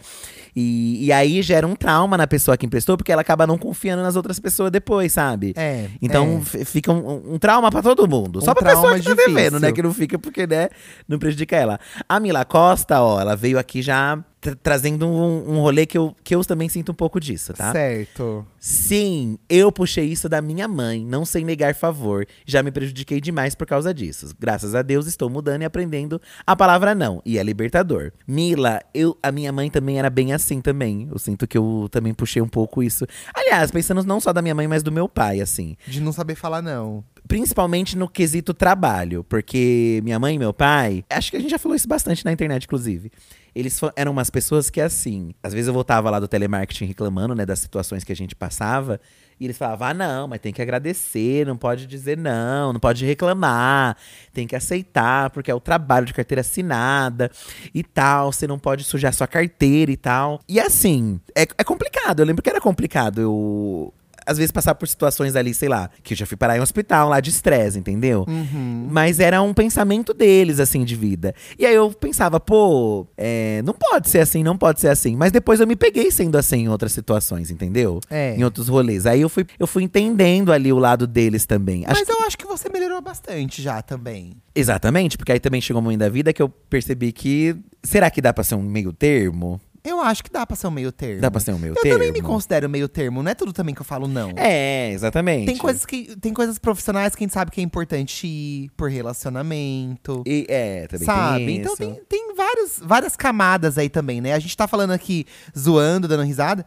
[0.55, 4.03] E, e aí gera um trauma na pessoa que emprestou, porque ela acaba não confiando
[4.03, 5.55] nas outras pessoas depois, sabe?
[5.57, 5.87] É.
[6.01, 6.65] Então é.
[6.65, 8.41] fica um, um trauma pra todo mundo.
[8.43, 9.35] Só Um pra pessoa que tá difícil.
[9.35, 9.73] devendo, né?
[9.73, 10.69] Que não fica porque, né,
[11.09, 11.79] não prejudica ela.
[12.09, 16.15] A Mila Costa, ó, ela veio aqui já tra- trazendo um, um rolê que eu,
[16.25, 17.73] que eu também sinto um pouco disso, tá?
[17.73, 18.47] Certo.
[18.59, 22.27] Sim, eu puxei isso da minha mãe, não sem negar favor.
[22.47, 24.35] Já me prejudiquei demais por causa disso.
[24.39, 28.13] Graças a Deus estou mudando e aprendendo a palavra não, e é libertador.
[28.27, 31.09] Mila, eu, a minha mãe também era bem assim também.
[31.11, 33.07] Eu sinto que eu também puxei um pouco isso.
[33.35, 35.77] Aliás, pensando não só da minha mãe, mas do meu pai, assim.
[35.87, 37.05] De não saber falar não.
[37.27, 41.59] Principalmente no quesito trabalho, porque minha mãe e meu pai, acho que a gente já
[41.59, 43.11] falou isso bastante na internet, inclusive.
[43.55, 47.45] Eles eram umas pessoas que, assim, às vezes eu voltava lá do telemarketing reclamando, né,
[47.45, 48.99] das situações que a gente passava,
[49.39, 53.05] e eles falavam: ah, não, mas tem que agradecer, não pode dizer não, não pode
[53.05, 53.97] reclamar,
[54.33, 57.31] tem que aceitar, porque é o trabalho de carteira assinada
[57.75, 60.41] e tal, você não pode sujar sua carteira e tal.
[60.49, 63.93] E assim, é, é complicado, eu lembro que era complicado eu
[64.27, 66.63] às vezes, passar por situações ali, sei lá, que eu já fui parar em um
[66.63, 68.25] hospital lá de estresse, entendeu?
[68.29, 68.89] Uhum.
[68.91, 71.35] Mas era um pensamento deles, assim, de vida.
[71.59, 75.17] E aí eu pensava, pô, é, não pode ser assim, não pode ser assim.
[75.17, 78.01] Mas depois eu me peguei sendo assim em outras situações, entendeu?
[78.11, 78.37] É.
[78.37, 79.07] Em outros rolês.
[79.07, 81.85] Aí eu fui, eu fui entendendo ali o lado deles também.
[81.87, 84.37] Acho Mas eu acho que você melhorou bastante já também.
[84.55, 87.57] Exatamente, porque aí também chegou um momento da vida que eu percebi que.
[87.83, 89.61] Será que dá pra ser um meio termo?
[89.85, 91.21] Eu acho que dá pra ser um meio termo.
[91.21, 91.99] Dá pra ser um meio eu termo?
[91.99, 94.33] também me considero meio termo, não é tudo também que eu falo não.
[94.37, 95.47] É, exatamente.
[95.47, 98.89] Tem coisas, que, tem coisas profissionais que a gente sabe que é importante ir por
[98.89, 100.23] relacionamento.
[100.25, 101.47] E, é, também sabe?
[101.47, 101.83] tem então isso.
[101.83, 104.35] tem, tem vários, várias camadas aí também, né?
[104.35, 105.27] A gente tá falando aqui
[105.59, 106.65] zoando, dando risada.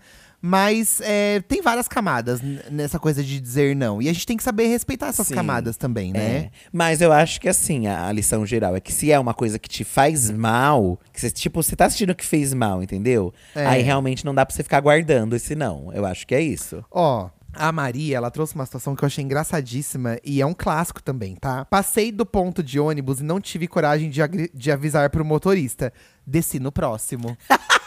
[0.47, 2.39] Mas é, tem várias camadas
[2.69, 3.99] nessa coisa de dizer não.
[3.99, 5.33] E a gente tem que saber respeitar essas Sim.
[5.33, 6.19] camadas também, né?
[6.19, 6.51] É.
[6.71, 9.57] Mas eu acho que assim, a, a lição geral é que se é uma coisa
[9.57, 13.33] que te faz mal, que você, tipo, você tá assistindo que fez mal, entendeu?
[13.55, 13.65] É.
[13.65, 15.91] Aí realmente não dá pra você ficar guardando esse não.
[15.91, 16.85] Eu acho que é isso.
[16.91, 21.01] Ó, a Maria, ela trouxe uma situação que eu achei engraçadíssima e é um clássico
[21.01, 21.65] também, tá?
[21.65, 24.21] Passei do ponto de ônibus e não tive coragem de,
[24.53, 25.91] de avisar pro motorista.
[26.27, 27.35] Desci no próximo.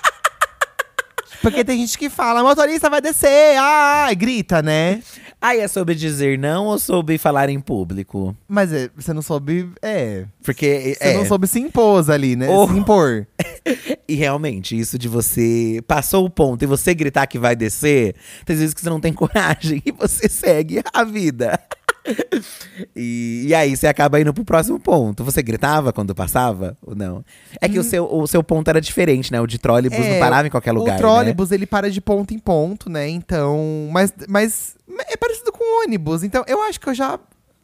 [1.42, 5.02] Porque tem gente que fala, motorista vai descer, ah, grita, né?
[5.40, 8.36] Aí é sobre dizer não ou sobre falar em público?
[8.48, 12.48] Mas é, você não soube, é, Porque você é, não soube se impor ali, né?
[12.48, 12.66] Oh.
[12.66, 13.26] Se impor.
[14.10, 18.14] E realmente, isso de você passou o ponto e você gritar que vai descer,
[18.46, 21.60] tem vezes que você não tem coragem e você segue a vida.
[22.94, 25.24] E, e aí você acaba indo pro próximo ponto.
[25.24, 27.24] Você gritava quando passava ou não?
[27.60, 29.40] É que o, seu, o seu ponto era diferente, né?
[29.40, 30.92] O de trólebus não É, parava em qualquer lugar.
[30.92, 30.98] O né?
[30.98, 33.08] trólebus, ele para de ponto em ponto, né?
[33.08, 33.88] Então.
[33.92, 34.76] Mas, mas
[35.08, 36.22] é parecido com ônibus.
[36.22, 37.18] Então, eu acho que eu já.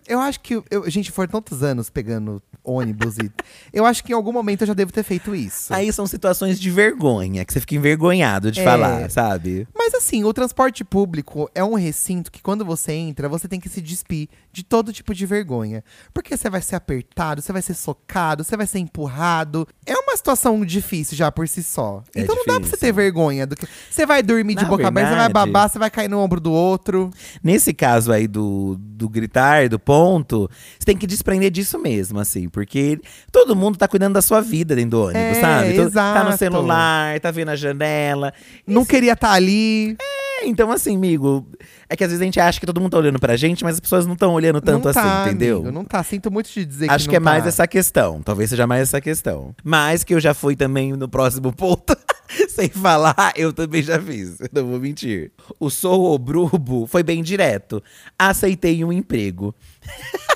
[0.06, 0.62] Eu acho que.
[0.70, 3.30] Eu, gente, foram tantos anos pegando ônibus e.
[3.72, 5.74] Eu acho que em algum momento eu já devo ter feito isso.
[5.74, 8.64] Aí são situações de vergonha, que você fica envergonhado de É.
[8.64, 9.66] falar, sabe?
[9.76, 13.68] Mas assim, o transporte público é um recinto que quando você entra, você tem que
[13.68, 15.82] se despir de todo tipo de vergonha.
[16.12, 19.66] Porque você vai ser apertado, você vai ser socado, você vai ser empurrado.
[19.84, 22.02] É uma situação difícil já por si só.
[22.14, 22.78] É então não dá pra você difícil.
[22.78, 23.66] ter vergonha do que.
[23.90, 26.40] Você vai dormir de Na boca aberta, você vai babar, você vai cair no ombro
[26.40, 27.10] do outro.
[27.42, 30.48] Nesse caso aí do, do gritar, do ponto,
[30.78, 33.00] você tem que desprender disso mesmo, assim, porque
[33.32, 35.74] todo mundo tá cuidando da sua vida dentro do ônibus, É, sabe?
[35.74, 36.38] Todo- Tá no exato.
[36.38, 38.32] celular, tá vendo a janela.
[38.66, 39.96] Não queria estar ali.
[40.00, 41.46] É, então, assim, amigo,
[41.88, 43.74] é que às vezes a gente acha que todo mundo tá olhando pra gente, mas
[43.74, 45.58] as pessoas não estão olhando tanto não assim, tá, entendeu?
[45.58, 46.02] amigo, não tá.
[46.02, 47.48] Sinto muito te dizer Acho que que, é não mais tá.
[47.48, 48.22] essa questão.
[48.22, 49.54] Talvez seja mais essa questão.
[49.62, 51.96] Mas que eu já fui também no próximo ponto.
[52.48, 54.40] Sem falar, eu também já fiz.
[54.40, 55.32] Eu não vou mentir.
[55.58, 57.82] O sou o brubo foi bem direto.
[58.18, 59.54] Aceitei um emprego.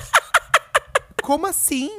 [1.28, 1.90] Como assim?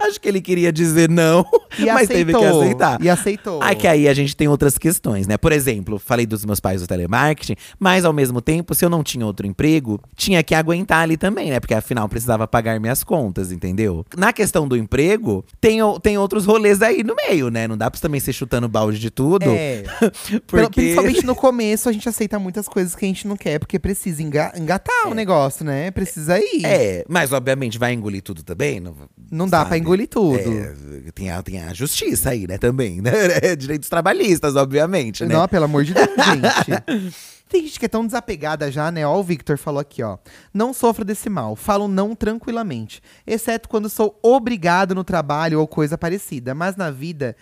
[0.00, 1.44] Acho que ele queria dizer não,
[1.78, 2.62] E mas teve que aceitou.
[2.62, 3.02] aceitar.
[3.02, 3.62] E aceitou.
[3.62, 5.36] Aí que aí a gente tem outras questões, né?
[5.36, 9.02] Por exemplo, falei dos meus pais do telemarketing, mas ao mesmo tempo, se eu não
[9.02, 11.60] tinha outro emprego, tinha que aguentar ali também, né?
[11.60, 14.06] Porque afinal precisava pagar minhas contas, entendeu?
[14.16, 17.68] Na questão do emprego, tem, tem outros rolês aí no meio, né?
[17.68, 19.50] Não dá pra você também ser chutando balde de tudo.
[19.50, 19.82] É.
[20.48, 20.80] Porque...
[20.80, 24.22] Principalmente no começo, a gente aceita muitas coisas que a gente não quer, porque precisa
[24.22, 25.90] enga- engatar o negócio, né?
[25.90, 26.64] Precisa ir.
[26.64, 28.77] É, mas obviamente vai engolir tudo também.
[28.80, 28.94] Não,
[29.30, 30.38] Não dá pra engolir tudo.
[30.38, 30.74] É,
[31.12, 33.10] tem, a, tem a justiça aí, né, também, né?
[33.56, 35.34] Direitos trabalhistas, obviamente, né?
[35.34, 37.14] Não, pelo amor de Deus, gente.
[37.48, 39.06] Tem gente que é tão desapegada já, né?
[39.06, 40.18] Ó, o Victor falou aqui, ó.
[40.52, 43.02] Não sofro desse mal, falo não tranquilamente.
[43.26, 46.54] Exceto quando sou obrigado no trabalho ou coisa parecida.
[46.54, 47.34] Mas na vida,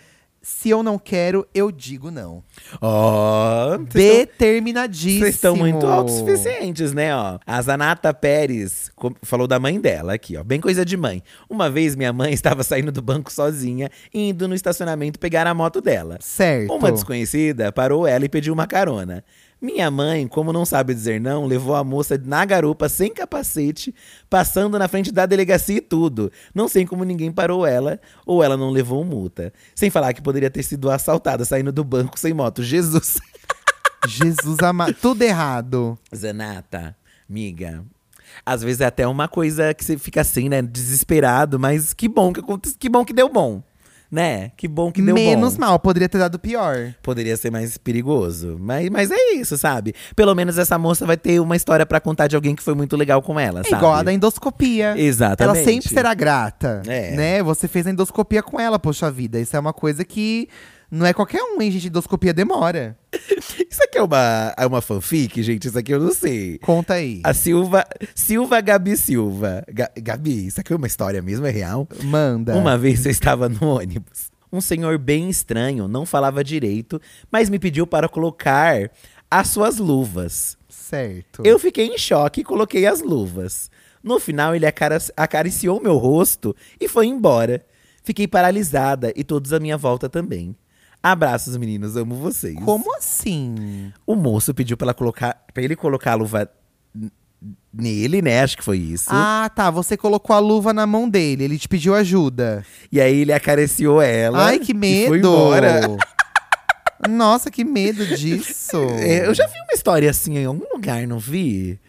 [0.47, 2.41] se eu não quero, eu digo não.
[2.79, 5.19] Ó, Determinadíssimo.
[5.25, 7.37] Vocês estão muito autossuficientes, né, ó.
[7.45, 8.89] A Zanata Pérez
[9.23, 10.45] falou da mãe dela aqui, ó.
[10.45, 11.21] Bem coisa de mãe.
[11.49, 15.81] Uma vez minha mãe estava saindo do banco sozinha, indo no estacionamento pegar a moto
[15.81, 16.17] dela.
[16.21, 16.73] Certo.
[16.73, 19.25] Uma desconhecida parou ela e pediu uma carona.
[19.59, 23.93] Minha mãe, como não sabe dizer não, levou a moça na garupa sem capacete,
[24.29, 26.31] passando na frente da delegacia e tudo.
[26.53, 29.51] Não sei como ninguém parou ela ou ela não levou multa.
[29.73, 32.61] Sem falar que poderia ter sido assaltada saindo do banco sem moto.
[32.61, 33.17] Jesus.
[34.07, 34.93] Jesus amado.
[34.93, 35.97] Tudo errado.
[36.15, 36.95] Zanata,
[37.27, 37.83] miga.
[38.45, 40.61] Às vezes é até uma coisa que você fica assim, né?
[40.61, 42.77] Desesperado, mas que bom que aconteceu.
[42.79, 43.63] Que bom que deu bom.
[44.09, 44.51] Né?
[44.55, 45.61] Que bom que deu Menos bom.
[45.65, 46.93] mal, poderia ter dado pior.
[47.03, 48.57] Poderia ser mais perigoso.
[48.59, 49.93] Mas, mas é isso, sabe?
[50.15, 52.95] Pelo menos essa moça vai ter uma história pra contar de alguém que foi muito
[52.95, 53.75] legal com ela, É sabe?
[53.75, 54.93] igual a da endoscopia.
[54.97, 55.57] Exatamente.
[55.57, 56.81] Ela sempre será grata.
[56.87, 57.11] É.
[57.15, 57.43] Né?
[57.43, 59.39] Você fez a endoscopia com ela, poxa vida.
[59.41, 60.47] Isso é uma coisa que
[60.89, 61.87] não é qualquer um, hein, gente?
[61.89, 62.97] Endoscopia demora.
[63.97, 65.67] Aqui é uma, é uma fanfic, gente?
[65.67, 66.59] Isso aqui eu não sei.
[66.59, 67.19] Conta aí.
[67.23, 67.83] A Silva.
[68.13, 69.63] Silva Gabi Silva.
[69.73, 71.47] Ga- Gabi, isso aqui é uma história mesmo?
[71.47, 71.87] É real?
[72.03, 72.55] Manda.
[72.55, 74.29] Uma vez eu estava no ônibus.
[74.53, 78.89] Um senhor bem estranho, não falava direito, mas me pediu para colocar
[79.31, 80.57] as suas luvas.
[80.69, 81.41] Certo.
[81.43, 83.69] Eu fiquei em choque e coloquei as luvas.
[84.03, 84.65] No final, ele
[85.17, 87.65] acariciou meu rosto e foi embora.
[88.03, 90.55] Fiquei paralisada e todos à minha volta também.
[91.11, 92.55] Abraços, meninos, amo vocês.
[92.65, 93.93] Como assim?
[94.05, 96.49] O moço pediu pra, ela colocar, pra ele colocar a luva
[97.73, 98.41] nele, né?
[98.41, 99.09] Acho que foi isso.
[99.09, 99.69] Ah, tá.
[99.71, 101.43] Você colocou a luva na mão dele.
[101.43, 102.65] Ele te pediu ajuda.
[102.91, 104.47] E aí ele acariciou ela.
[104.47, 105.07] Ai, que medo!
[105.09, 105.81] foi embora.
[107.09, 108.77] Nossa, que medo disso.
[108.99, 111.79] É, Eu já vi uma história assim em algum lugar, não vi?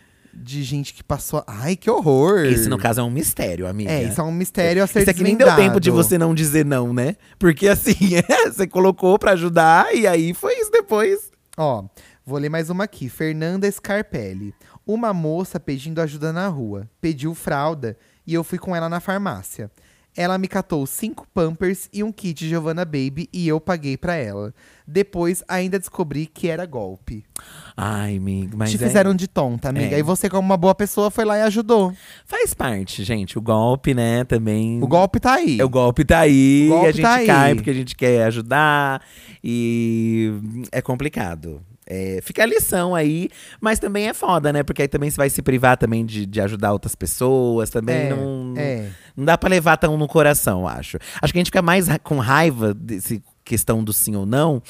[0.40, 1.42] De gente que passou.
[1.46, 2.44] Ai, que horror.
[2.44, 3.90] Esse, no caso, é um mistério, amiga.
[3.90, 6.34] É, isso é um mistério a ser Isso aqui nem deu tempo de você não
[6.34, 7.16] dizer não, né?
[7.38, 7.94] Porque assim,
[8.46, 11.30] você colocou pra ajudar e aí foi isso depois.
[11.56, 11.84] Ó,
[12.24, 13.08] vou ler mais uma aqui.
[13.08, 14.54] Fernanda Scarpelli.
[14.86, 16.88] Uma moça pedindo ajuda na rua.
[17.00, 19.70] Pediu fralda e eu fui com ela na farmácia.
[20.20, 24.52] Ela me catou cinco Pampers e um kit Giovanna Baby e eu paguei pra ela.
[24.84, 27.24] Depois ainda descobri que era golpe.
[27.76, 29.94] Ai, amiga, mas Te é- fizeram de tonta, amiga.
[29.94, 30.00] É.
[30.00, 31.92] E você, como uma boa pessoa, foi lá e ajudou.
[32.26, 33.38] faz parte, gente.
[33.38, 34.82] O golpe, né, também.
[34.82, 35.60] O golpe tá aí.
[35.60, 37.26] É, O golpe tá aí, golpe a gente tá aí.
[37.26, 39.00] cai porque a gente quer ajudar
[39.44, 40.32] e
[40.72, 41.62] é complicado.
[41.90, 43.30] É, fica a lição aí,
[43.60, 44.62] mas também é foda, né?
[44.62, 48.10] Porque aí também você vai se privar também de, de ajudar outras pessoas, também É,
[48.10, 48.90] não, é.
[49.16, 50.98] não dá pra levar tão no coração, acho.
[51.22, 54.62] Acho que a gente fica mais com raiva desse questão do sim ou não,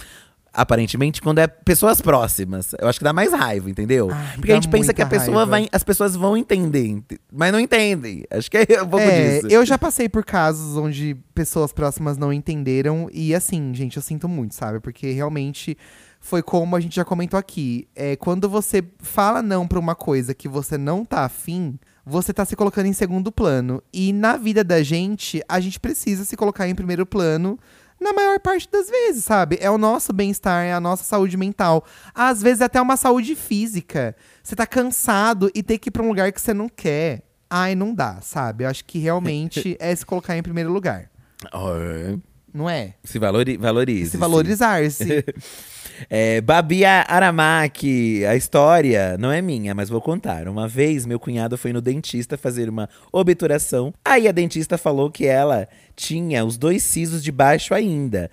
[0.53, 2.75] aparentemente, quando é pessoas próximas.
[2.81, 4.11] Eu acho que dá mais raiva, entendeu?
[4.13, 5.51] Ai, Porque a gente pensa que a pessoa raiva.
[5.51, 8.25] vai, as pessoas vão entender, ent- mas não entendem.
[8.31, 9.47] Acho que é um pouco É, disso.
[9.49, 13.09] eu já passei por casos onde pessoas próximas não entenderam.
[13.13, 14.81] E assim, gente, eu sinto muito, sabe?
[14.81, 15.77] Porque realmente
[16.21, 17.89] foi como a gente já comentou aqui.
[17.95, 22.45] É, quando você fala não pra uma coisa que você não tá afim, você tá
[22.45, 23.83] se colocando em segundo plano.
[23.93, 27.59] E na vida da gente, a gente precisa se colocar em primeiro plano.
[28.01, 29.59] Na maior parte das vezes, sabe?
[29.61, 31.85] É o nosso bem-estar, é a nossa saúde mental.
[32.15, 34.15] Às vezes até uma saúde física.
[34.43, 37.23] Você tá cansado e ter que ir pra um lugar que você não quer.
[37.51, 38.65] Ai, não dá, sabe?
[38.65, 41.11] Eu acho que realmente é se colocar em primeiro lugar.
[41.53, 42.19] Oh,
[42.53, 42.95] Não é?
[43.05, 44.11] se valori valorize.
[44.11, 45.25] Se valorizar-se.
[46.09, 50.47] É, Babi Aramaki, a história não é minha, mas vou contar.
[50.47, 53.93] Uma vez, meu cunhado foi no dentista fazer uma obturação.
[54.05, 58.31] Aí a dentista falou que ela tinha os dois sisos de baixo ainda,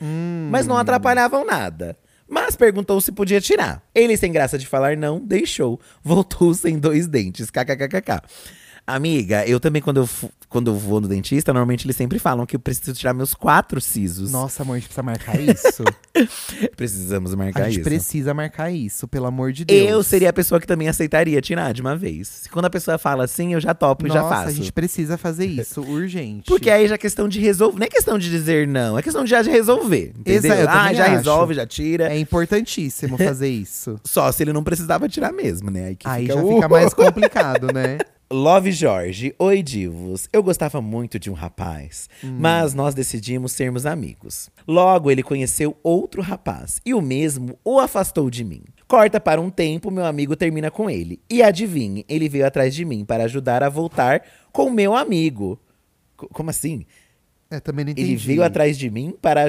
[0.52, 1.98] mas não atrapalhavam nada.
[2.28, 3.84] Mas perguntou se podia tirar.
[3.94, 5.80] Ele, sem graça de falar não, deixou.
[6.04, 7.52] Voltou sem dois dentes.
[7.52, 8.22] KKKKK.
[8.88, 10.10] Amiga, eu também, quando eu,
[10.50, 13.80] quando eu vou no dentista, normalmente eles sempre falam que eu preciso tirar meus quatro
[13.82, 14.32] sisos.
[14.32, 15.84] Nossa, amor, a gente precisa marcar isso.
[16.76, 17.84] Precisamos a marcar gente isso.
[17.90, 19.90] precisa marcar isso, pelo amor de Deus.
[19.90, 22.48] Eu seria a pessoa que também aceitaria tirar de uma vez.
[22.52, 24.48] Quando a pessoa fala assim, eu já topo e Nossa, já faço.
[24.50, 26.46] a gente precisa fazer isso, urgente.
[26.48, 27.80] Porque aí já é questão de resolver.
[27.80, 30.14] Não é questão de dizer não, é questão de já resolver.
[30.18, 30.52] Entendeu?
[30.54, 31.16] Exa- eu ah, já acho.
[31.16, 32.08] resolve, já tira.
[32.14, 34.00] É importantíssimo fazer isso.
[34.04, 35.88] Só se ele não precisava tirar mesmo, né?
[35.88, 36.56] Aí, Aí fica, já uh.
[36.56, 37.98] fica mais complicado, né?
[38.38, 40.28] Love Jorge, oi divos.
[40.34, 42.36] Eu gostava muito de um rapaz, Hum.
[42.38, 44.50] mas nós decidimos sermos amigos.
[44.68, 48.62] Logo, ele conheceu outro rapaz e o mesmo o afastou de mim.
[48.90, 51.22] Corta para um tempo, meu amigo termina com ele.
[51.30, 54.22] E adivinhe, ele veio atrás de mim para ajudar a voltar
[54.52, 55.58] com meu amigo.
[56.18, 56.86] Co- Como assim?
[57.50, 58.10] É, também não entendi.
[58.10, 59.46] Ele veio atrás de mim para,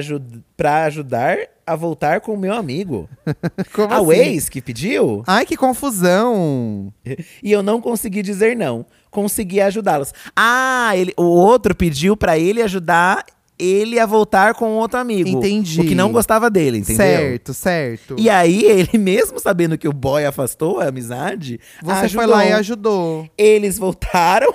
[0.55, 1.37] para ajudar
[1.67, 3.09] a voltar com meu amigo.
[3.75, 4.33] Como a assim?
[4.33, 5.21] Waze que pediu?
[5.27, 6.91] Ai, que confusão!
[7.43, 8.85] E eu não consegui dizer não.
[9.11, 10.13] Consegui ajudá-los.
[10.35, 13.25] Ah, ele, o outro pediu pra ele ajudar
[13.59, 15.29] ele a voltar com outro amigo.
[15.29, 15.81] Entendi.
[15.81, 16.97] O que não gostava dele, entendeu?
[16.97, 18.15] Certo, certo.
[18.17, 22.23] E aí, ele mesmo sabendo que o boy afastou a amizade, Você ajudou.
[22.23, 23.27] foi lá e ajudou.
[23.37, 24.53] Eles voltaram.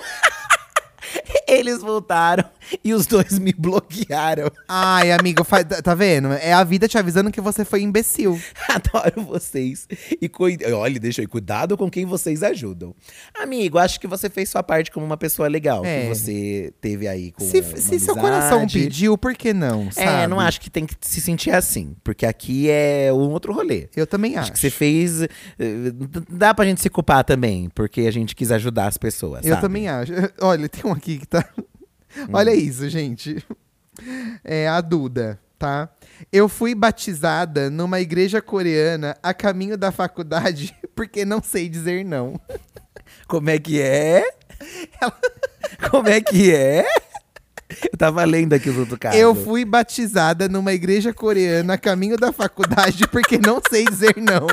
[1.47, 2.45] Eles voltaram
[2.83, 4.49] e os dois me bloquearam.
[4.67, 6.31] Ai, amigo, fa- tá tá vendo?
[6.33, 8.39] É a vida te avisando que você foi imbecil.
[8.69, 9.87] Adoro vocês.
[10.21, 10.57] E cui...
[10.73, 12.95] olha, deixa aí, cuidado com quem vocês ajudam.
[13.39, 15.83] Amigo, acho que você fez sua parte como uma pessoa legal.
[15.85, 16.01] É.
[16.03, 19.87] Que você teve aí com Se, uma se seu coração pediu, por que não?
[19.95, 20.27] É, sabe?
[20.27, 21.95] não acho que tem que se sentir assim.
[22.03, 23.89] Porque aqui é um outro rolê.
[23.95, 24.51] Eu também Acho acho.
[24.53, 25.21] que você fez.
[25.23, 25.27] eh,
[26.29, 29.43] Dá pra gente se culpar também, porque a gente quis ajudar as pessoas.
[29.45, 29.61] Eu sabe?
[29.61, 30.11] também acho.
[30.41, 31.45] Olha, tem um aqui que tá.
[32.17, 32.27] Hum.
[32.33, 33.43] Olha isso, gente.
[34.43, 35.89] É a Duda, tá?
[36.31, 42.39] Eu fui batizada numa igreja coreana a caminho da faculdade porque não sei dizer não.
[43.27, 44.23] Como é que é?
[45.89, 46.85] Como é que é?
[47.91, 49.17] Eu tava lendo aqui o outro caso.
[49.17, 54.47] Eu fui batizada numa igreja coreana a caminho da faculdade porque não sei dizer não.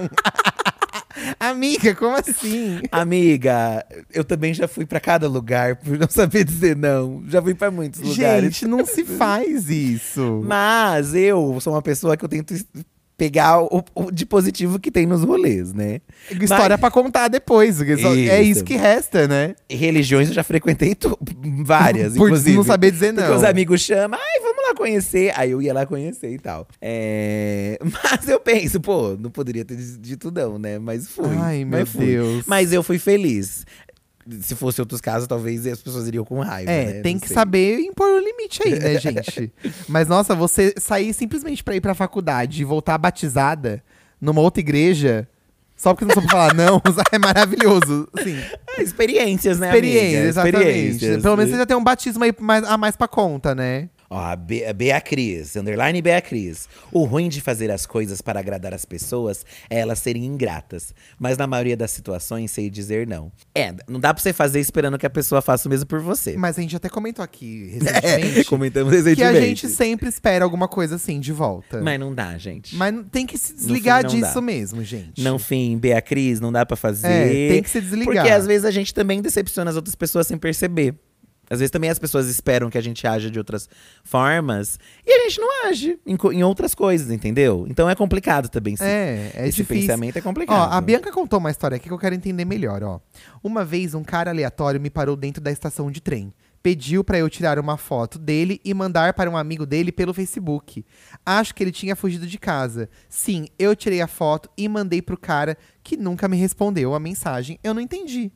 [1.39, 2.81] Amiga, como assim?
[2.91, 7.23] Amiga, eu também já fui pra cada lugar por não saber dizer não.
[7.29, 8.45] Já fui pra muitos lugares.
[8.45, 10.43] Gente, não se faz isso.
[10.45, 12.55] Mas eu sou uma pessoa que eu tento
[13.21, 16.01] pegar o, o de positivo que tem nos rolês, né?
[16.41, 17.77] História pra contar depois.
[17.77, 18.51] porque só- É Isso.
[18.53, 19.55] isso que resta, né?
[19.69, 20.97] Religiões eu já frequentei
[21.63, 22.57] várias, Por inclusive.
[22.57, 23.37] não saber dizer Porque não.
[23.37, 25.35] os amigos chamam, ai, vamos lá conhecer.
[25.37, 26.67] Aí eu ia lá conhecer e tal.
[26.81, 27.79] É...
[27.85, 30.79] Mas eu penso, pô, não poderia ter dito não, né?
[30.79, 31.27] Mas fui.
[31.39, 32.07] Ai, mas meu fui.
[32.07, 32.45] Deus.
[32.47, 33.67] Mas eu fui feliz.
[34.41, 36.71] Se fosse outros casos, talvez as pessoas iriam com raiva.
[36.71, 37.01] É, né?
[37.01, 37.35] tem Não que sei.
[37.35, 39.53] saber impor o limite aí, né, gente?
[39.89, 43.83] Mas nossa, você sair simplesmente pra ir pra faculdade e voltar batizada
[44.21, 45.27] numa outra igreja,
[45.77, 48.09] só porque não soube falar não, é maravilhoso.
[48.23, 48.39] Sim.
[48.77, 49.69] É, experiências, né?
[49.69, 50.29] Experiência, amiga?
[50.29, 50.67] exatamente.
[50.69, 51.23] Experiências.
[51.23, 53.89] Pelo menos você já tem um batismo aí mais, a mais pra conta, né?
[54.11, 56.69] Ó, a, Be a Beacris, underline Beacris.
[56.91, 60.93] O ruim de fazer as coisas para agradar as pessoas é elas serem ingratas.
[61.17, 63.31] Mas na maioria das situações, sei dizer não.
[63.55, 66.37] É, não dá pra você fazer esperando que a pessoa faça o mesmo por você.
[66.37, 69.37] Mas a gente até comentou aqui É, recentemente comentamos que recentemente.
[69.37, 71.81] a gente sempre espera alguma coisa assim de volta.
[71.81, 72.75] Mas não dá, gente.
[72.75, 74.41] Mas tem que se desligar fim, disso dá.
[74.41, 75.23] mesmo, gente.
[75.23, 77.07] Não fim, Beacris, não dá pra fazer.
[77.07, 78.07] É, tem que se desligar.
[78.25, 80.97] Porque às vezes a gente também decepciona as outras pessoas sem perceber.
[81.51, 83.69] Às vezes também as pessoas esperam que a gente haja de outras
[84.05, 87.67] formas e a gente não age em, em outras coisas, entendeu?
[87.69, 88.75] Então é complicado também.
[88.75, 89.83] esse- É, é esse difícil.
[89.83, 90.71] pensamento é complicado.
[90.71, 93.01] Ó, a Bianca contou uma história aqui que eu quero entender melhor, ó.
[93.43, 96.33] Uma vez um cara aleatório me parou dentro da estação de trem.
[96.63, 100.85] Pediu pra eu tirar uma foto dele e mandar para um amigo dele pelo Facebook.
[101.25, 102.91] Acho que ele tinha fugido de casa.
[103.09, 107.59] Sim, eu tirei a foto e mandei pro cara que nunca me respondeu a mensagem.
[107.65, 108.31] Eu não entendi.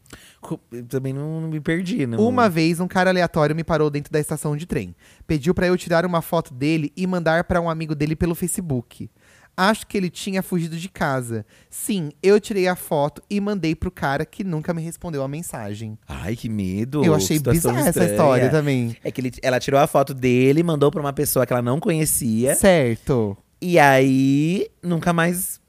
[0.72, 2.18] Eu também não, não me perdi, não.
[2.26, 4.96] Uma vez um cara aleatório me parou dentro da estação de trem.
[5.26, 9.10] Pediu pra eu tirar uma foto dele e mandar pra um amigo dele pelo Facebook.
[9.56, 11.46] Acho que ele tinha fugido de casa.
[11.70, 15.96] Sim, eu tirei a foto e mandei pro cara que nunca me respondeu a mensagem.
[16.08, 17.04] Ai, que medo.
[17.04, 18.10] eu achei bizarra essa estranha.
[18.10, 18.96] história também.
[19.04, 21.78] É que ele- ela tirou a foto dele, mandou pra uma pessoa que ela não
[21.78, 22.54] conhecia.
[22.56, 23.36] Certo.
[23.60, 25.60] E aí, nunca mais,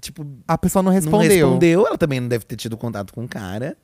[0.00, 1.28] tipo, A pessoa não não respondeu.
[1.30, 1.86] respondeu.
[1.86, 3.76] Ela também não deve ter tido contato com o cara.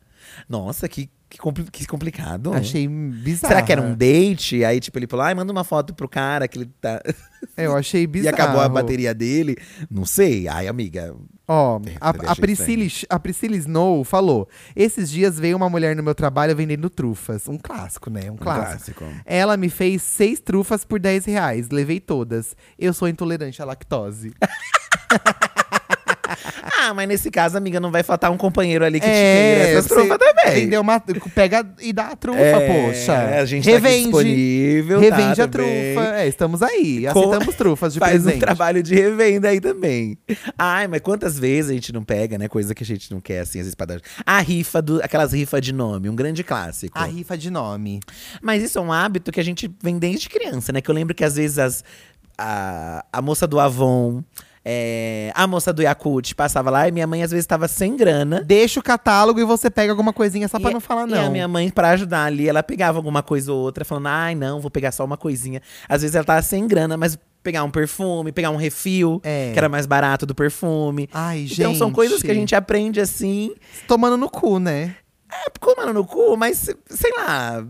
[0.49, 2.53] Nossa, que, que, compli- que complicado.
[2.53, 3.53] Achei bizarro.
[3.53, 4.65] Será que era um date?
[4.65, 7.01] Aí, tipo, ele falou, ai, manda uma foto pro cara que ele tá.
[7.57, 8.35] Eu achei e bizarro.
[8.35, 9.57] acabou a bateria dele.
[9.91, 10.49] Não sei.
[10.49, 11.15] Ai, amiga.
[11.49, 16.03] Ó, a, também a, Priscila, a Priscila Snow falou: Esses dias veio uma mulher no
[16.03, 17.49] meu trabalho vendendo trufas.
[17.49, 18.31] Um clássico, né?
[18.31, 19.05] Um clássico.
[19.25, 21.69] Ela me fez seis trufas por 10 reais.
[21.71, 22.55] Levei todas.
[22.79, 24.33] Eu sou intolerante à lactose.
[26.83, 29.71] Ah, mas nesse caso, amiga, não vai faltar um companheiro ali que te É, queira
[29.71, 30.55] essas você trufas também.
[30.65, 30.99] Vendeu uma,
[31.35, 33.13] pega e dá a trufa, É, poxa.
[33.41, 34.03] A gente tá Revende.
[34.05, 35.01] disponível.
[35.01, 35.95] Revende tá, a também.
[35.95, 36.17] trufa.
[36.17, 37.07] É, estamos aí.
[37.13, 38.37] Com- Aceitamos trufas de Faz presente.
[38.37, 40.17] um trabalho de revenda aí também.
[40.59, 42.49] Ai, mas quantas vezes a gente não pega, né?
[42.49, 44.01] Coisa que a gente não quer, assim, pra dar.
[44.25, 46.99] A rifa, do, aquelas rifas de nome, um grande clássico.
[46.99, 48.01] A rifa de nome.
[48.41, 50.81] Mas isso é um hábito que a gente vem desde criança, né?
[50.81, 51.85] Que eu lembro que às vezes as,
[52.39, 54.23] a, a moça do Avon,
[54.65, 58.43] é, a moça do Yakult passava lá e minha mãe às vezes estava sem grana.
[58.45, 61.27] Deixa o catálogo e você pega alguma coisinha só pra E- não falar E não.
[61.27, 64.61] a minha mãe, pra ajudar ali, ela pegava alguma coisa ou outra, falando, ai, não,
[64.61, 65.63] vou pegar só uma coisinha.
[65.89, 69.51] Às vezes ela tava sem grana, mas pegar um perfume, pegar um refil, É.
[69.53, 71.09] que era mais barato do perfume.
[71.13, 71.61] Ai, gente.
[71.63, 73.55] Então são coisas que a gente aprende assim,
[73.89, 74.95] Tomando no cu, né?
[75.33, 77.65] é, comendo no cu, mas sei lá.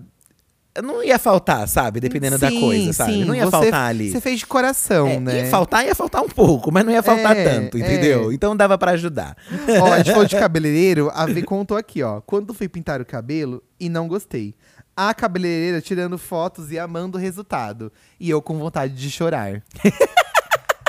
[0.82, 1.98] Não ia faltar, sabe?
[1.98, 3.12] Dependendo da Sim, coisa, sabe?
[3.12, 4.10] sim, não ia você- faltar ali.
[4.12, 5.38] Você fez de coração, É, né?
[5.44, 8.30] Ia faltar, ia faltar um pouco, mas não ia faltar É, tanto, entendeu?
[8.30, 8.34] é.
[8.34, 9.36] Então dava pra ajudar.
[9.80, 12.20] Ó, a gente falou de cabeleireiro, a V contou aqui, ó.
[12.20, 14.54] Quando fui pintar o cabelo e não gostei.
[14.96, 17.90] A cabeleireira tirando fotos e amando o resultado.
[18.18, 19.62] E eu com vontade de chorar.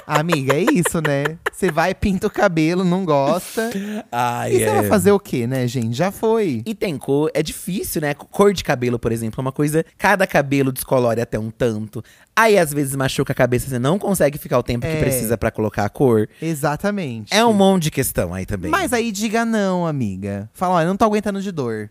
[0.06, 1.38] Amiga, é isso, né?
[1.52, 3.70] Você vai, pinta o cabelo, não gosta.
[4.12, 4.74] Ai, E você é.
[4.74, 5.96] vai fazer o quê, né, gente?
[5.96, 6.62] Já foi.
[6.66, 8.14] E tem cor, é difícil, né?
[8.14, 9.86] Cor de cabelo, por exemplo, é uma coisa.
[9.98, 12.04] Cada cabelo descolore até um tanto.
[12.36, 14.94] Aí às vezes machuca a cabeça, você não consegue ficar o tempo É.
[14.96, 16.28] que precisa pra colocar a cor.
[16.42, 17.34] Exatamente.
[17.34, 18.72] É um monte de questão aí também.
[18.72, 20.50] Mas aí diga não, amiga.
[20.54, 21.90] Fala, olha, não tô aguentando de dor.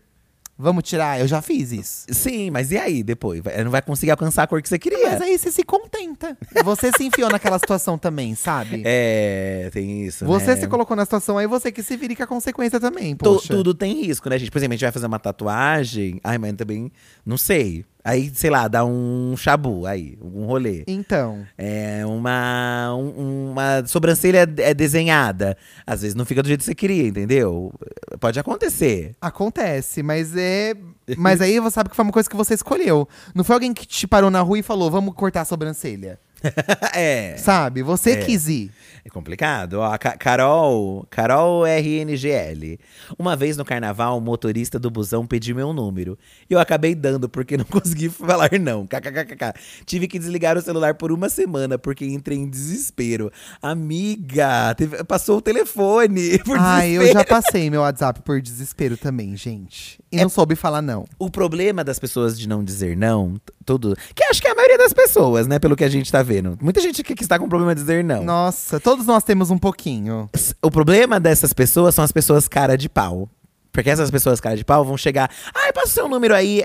[0.61, 1.19] Vamos tirar?
[1.19, 2.05] Eu já fiz isso.
[2.11, 3.41] Sim, mas e aí depois?
[3.41, 5.09] Vai- Não vai conseguir alcançar a cor que você queria.
[5.11, 6.37] Mas aí você se contenta.
[6.63, 8.83] Você se enfiou naquela situação também, sabe?
[8.85, 10.25] É, tem isso.
[10.25, 10.55] Você né?
[10.57, 13.53] se colocou na situação aí, você que se vire com a consequência também, Tu- poxa.
[13.53, 14.51] tudo tem risco, né, gente?
[14.51, 16.19] Por exemplo, a gente vai fazer uma tatuagem.
[16.23, 16.91] Ai, mas também.
[17.25, 17.83] Não sei.
[18.03, 20.83] Aí, sei lá, dá um chabu aí, um rolê.
[20.87, 25.55] Então, É uma, um- uma sobrancelha é desenhada.
[25.85, 27.71] Às vezes não fica do jeito que você queria, entendeu?
[28.19, 29.15] Pode acontecer.
[29.21, 30.73] acontece, mas é.
[31.17, 33.07] Mas aí você sabe que foi uma coisa que você escolheu.
[33.35, 36.19] Não foi alguém que te parou na rua e falou, vamos cortar a sobrancelha.
[36.95, 37.35] é.
[37.37, 37.83] Sabe?
[37.83, 38.15] Você É.
[38.17, 38.71] quis ir.
[39.03, 39.79] É complicado.
[39.79, 42.77] Ó, Carol, Carol RNGL.
[43.17, 46.17] Uma vez no carnaval, o motorista do busão pediu meu número.
[46.47, 48.85] E eu acabei dando porque não consegui falar não.
[48.85, 49.53] KKKK.
[49.85, 53.31] Tive que desligar o celular por uma semana porque entrei em desespero.
[53.61, 57.13] Amiga, teve- passou o telefone por Ai, eu desespero.
[57.19, 59.99] já passei meu WhatsApp por desespero também, gente.
[60.11, 61.05] E É não soube falar não.
[61.17, 63.35] O problema das pessoas de não dizer não,
[63.65, 63.95] tudo.
[64.13, 65.57] Que acho que é a maioria das pessoas, né?
[65.57, 66.30] Pelo que a gente tá vendo.
[66.61, 68.23] Muita gente que, que está com problema de dizer não.
[68.23, 70.29] Nossa, todos nós temos um pouquinho.
[70.61, 73.29] O problema dessas pessoas são as pessoas cara de pau.
[73.71, 75.29] Porque essas pessoas cara de pau vão chegar.
[75.55, 76.63] Ai, passa o seu número aí.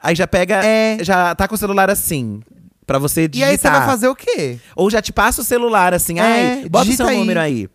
[0.00, 0.64] Aí já pega.
[0.64, 0.98] É.
[1.02, 2.40] Já tá com o celular assim.
[2.84, 3.50] Pra você E digitar.
[3.50, 4.58] aí você vai fazer o quê?
[4.74, 6.18] Ou já te passa o celular assim.
[6.18, 7.16] É, ai, bota o seu aí.
[7.16, 7.68] número aí.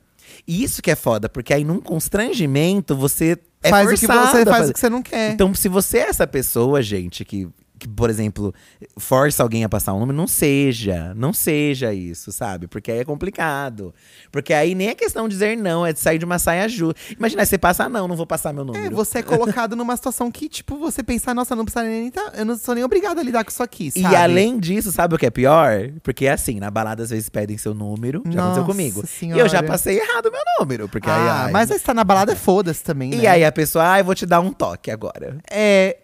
[0.45, 4.45] E isso que é foda, porque aí num constrangimento você é faz o que você
[4.45, 5.31] faz o que você não quer.
[5.31, 7.47] Então, se você é essa pessoa, gente, que,
[7.87, 8.53] que, por exemplo,
[8.97, 11.13] força alguém a passar um número, não seja.
[11.15, 12.67] Não seja isso, sabe?
[12.67, 13.93] Porque aí é complicado.
[14.31, 16.99] Porque aí nem é questão de dizer não, é de sair de uma saia justa.
[17.17, 18.85] Imagina, aí você passa, ah, não, não vou passar meu número.
[18.85, 22.33] É, você é colocado numa situação que, tipo, você pensa, nossa, não precisaria nem tá,
[22.35, 24.15] eu não sou nem obrigado a lidar com isso aqui, E sabe?
[24.15, 25.89] além disso, sabe o que é pior?
[26.03, 29.01] Porque é assim, na balada às vezes pedem seu número, já Nossa aconteceu comigo.
[29.03, 29.41] E Senhora.
[29.41, 31.93] eu já passei errado o meu número, porque aí, Ah, ai, mas aí você tá
[31.93, 33.17] na balada, foda-se também, né?
[33.17, 35.37] E aí a pessoa, ah, eu vou te dar um toque agora.
[35.49, 35.97] É,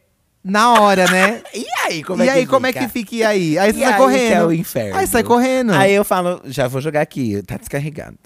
[0.43, 1.41] na hora, né?
[1.53, 2.85] E aí, como e é que aí, como é fica?
[2.85, 3.15] que fica?
[3.15, 3.57] E aí?
[3.59, 4.27] Aí você E sai aí correndo.
[4.27, 4.97] que é o inferno.
[4.97, 5.73] Aí sai correndo.
[5.73, 8.17] Aí eu falo, já vou jogar aqui, tá descarregado.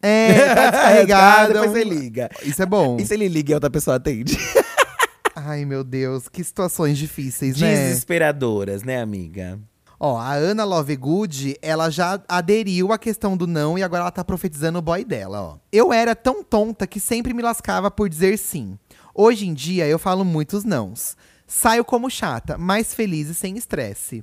[0.00, 1.52] É, tá descarregado.
[1.54, 2.30] Depois você liga.
[2.42, 2.96] Isso é bom.
[3.00, 4.38] E se ele liga e outra pessoa atende?
[5.34, 7.74] Ai, meu Deus, que situações difíceis, né?
[7.74, 9.58] Desesperadoras, né, amiga?
[9.98, 14.24] Ó, a Ana Lovegood, ela já aderiu à questão do não e agora ela tá
[14.24, 15.56] profetizando o boy dela, ó.
[15.72, 18.78] Eu era tão tonta que sempre me lascava por dizer sim.
[19.14, 21.16] Hoje em dia eu falo muitos nãos.
[21.52, 24.22] Saio como chata, mais feliz e sem estresse.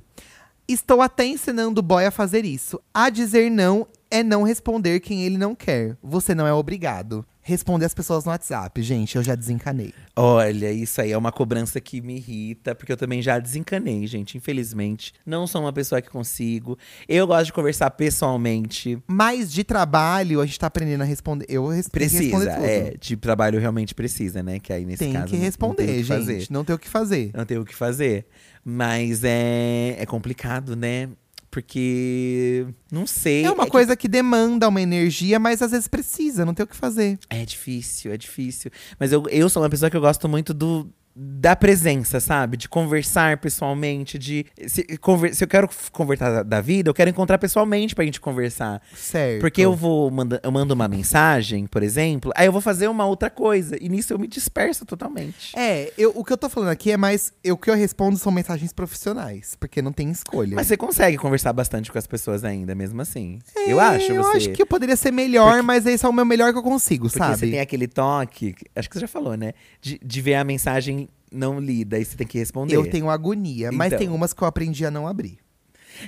[0.66, 2.80] Estou até ensinando o boy a fazer isso.
[2.92, 5.98] A dizer não é não responder quem ele não quer.
[6.02, 7.26] Você não é obrigado.
[7.48, 9.94] Responder as pessoas no WhatsApp, gente, eu já desencanei.
[10.14, 14.36] Olha, isso aí é uma cobrança que me irrita, porque eu também já desencanei, gente,
[14.36, 15.14] infelizmente.
[15.24, 16.76] Não sou uma pessoa que consigo.
[17.08, 19.02] Eu gosto de conversar pessoalmente.
[19.06, 21.46] Mas de trabalho, a gente tá aprendendo a responder.
[21.48, 24.58] Eu res que Precisa, é, de trabalho realmente precisa, né?
[24.58, 26.18] Que aí nesse Tem caso que não- responder, não tem o que gente.
[26.18, 26.46] fazer.
[26.50, 27.30] Não tem o que fazer.
[27.34, 28.26] Não tem o que fazer.
[28.62, 31.08] Mas é, é complicado, né?
[31.50, 33.44] Porque não sei.
[33.44, 36.66] É uma que- coisa que demanda uma energia, mas às vezes precisa, não tem o
[36.66, 37.18] que fazer.
[37.30, 38.70] É difícil, é difícil.
[38.98, 40.88] Mas eu, eu sou uma pessoa que eu gosto muito do.
[41.20, 42.56] Da presença, sabe?
[42.56, 44.46] De conversar pessoalmente, de.
[44.68, 48.20] Se, conver- se eu quero conversar da, da vida, eu quero encontrar pessoalmente pra gente
[48.20, 48.80] conversar.
[48.94, 49.40] Certo.
[49.40, 53.04] Porque eu vou manda, eu mando uma mensagem, por exemplo, aí eu vou fazer uma
[53.04, 53.76] outra coisa.
[53.80, 55.58] E nisso eu me disperso totalmente.
[55.58, 57.32] É, eu, o que eu tô falando aqui é mais.
[57.42, 60.54] eu- O que eu respondo são mensagens profissionais, porque não tem escolha.
[60.54, 63.40] Mas você consegue conversar bastante com as pessoas ainda, mesmo assim.
[63.56, 64.36] É, eu acho, Eu você.
[64.36, 67.06] acho que eu poderia ser melhor, mas esse é o meu melhor que eu consigo,
[67.06, 67.36] Porque sabe?
[67.38, 69.52] você tem aquele toque, acho que você já falou, né?
[69.80, 72.74] De, de ver a mensagem não lida e você tem que responder.
[72.76, 73.98] Eu tenho agonia, mas Então.
[73.98, 75.38] tem umas que eu aprendi a não abrir.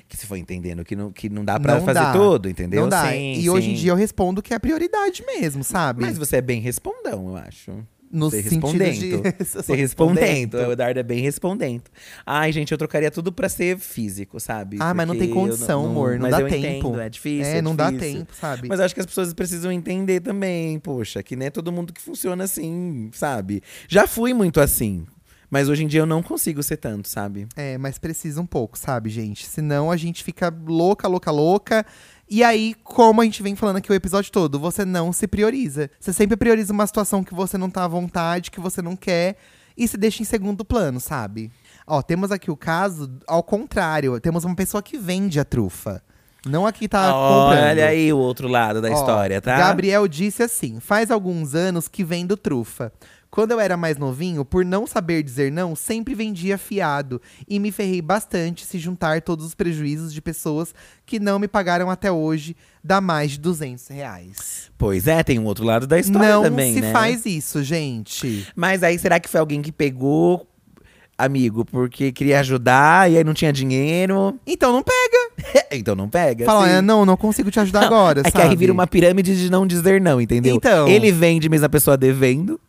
[0.09, 2.12] Que você foi entendendo que não, que não dá pra Não fazer dá.
[2.12, 2.82] tudo, entendeu?
[2.82, 3.11] Não dá.
[3.11, 3.82] Sim, e hoje em sim.
[3.82, 6.03] dia eu respondo que é a prioridade mesmo, sabe?
[6.03, 7.72] Mas você é bem respondão, eu acho.
[8.11, 9.23] No sentido respondendo.
[9.23, 9.45] de.
[9.45, 10.55] Você respondendo.
[10.55, 11.85] O Eduardo é bem respondendo.
[12.27, 14.79] Ai, gente, eu trocaria tudo pra ser físico, sabe?
[14.81, 16.15] Ah, mas não tem eu condição, amor.
[16.15, 16.89] Não mas dá eu tempo.
[16.89, 17.53] Entendo, é difícil.
[17.53, 18.19] É, não dá difícil.
[18.19, 18.69] tempo, sabe?
[18.69, 21.93] Mas eu acho que as pessoas precisam entender também, poxa, que não é todo mundo
[21.93, 23.63] que funciona assim, sabe?
[23.89, 25.07] Já fui muito assim.
[25.51, 27.49] Mas hoje em dia eu não consigo ser tanto, sabe?
[27.57, 29.45] É, mas precisa um pouco, sabe, gente?
[29.45, 31.85] Senão a gente fica louca, louca, louca.
[32.31, 35.91] E aí, como a gente vem falando aqui o episódio todo, você não se prioriza.
[35.99, 39.37] Você sempre prioriza uma situação que você não tá à vontade, que você não quer,
[39.76, 41.51] e se deixa em segundo plano, sabe?
[41.85, 44.20] Ó, temos aqui o caso ao contrário.
[44.20, 46.01] Temos uma pessoa que vende a trufa.
[46.47, 47.70] Não a que tá comprando.
[47.70, 49.59] Olha aí o outro lado da Ó, história, tá?
[49.59, 52.93] Gabriel disse assim: faz alguns anos que vendo trufa.
[53.41, 57.72] Quando eu era mais novinho, por não saber dizer não, sempre vendia fiado e me
[57.72, 60.74] ferrei bastante se juntar todos os prejuízos de pessoas
[61.07, 64.70] que não me pagaram até hoje, dá mais de 200 reais.
[64.76, 66.93] Pois é, tem um outro lado da história não também, se né?
[66.93, 68.47] faz isso, gente.
[68.55, 70.47] Mas aí será que foi alguém que pegou,
[71.16, 74.38] amigo, porque queria ajudar e aí não tinha dinheiro?
[74.47, 75.64] Então não pega.
[75.72, 76.45] então não pega.
[76.45, 76.74] Fala, sim.
[76.74, 78.51] "Ah, não, não consigo te ajudar agora, É que sabe?
[78.51, 80.57] aí vira uma pirâmide de não dizer não, entendeu?
[80.57, 80.86] Então.
[80.86, 82.61] Ele vende mesmo a pessoa devendo.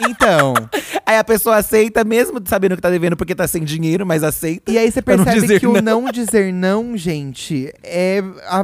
[0.00, 0.54] Então.
[1.06, 4.72] Aí a pessoa aceita, mesmo sabendo que tá devendo porque tá sem dinheiro, mas aceita.
[4.72, 6.00] E aí você não percebe que o não.
[6.02, 8.22] não dizer não, gente, é,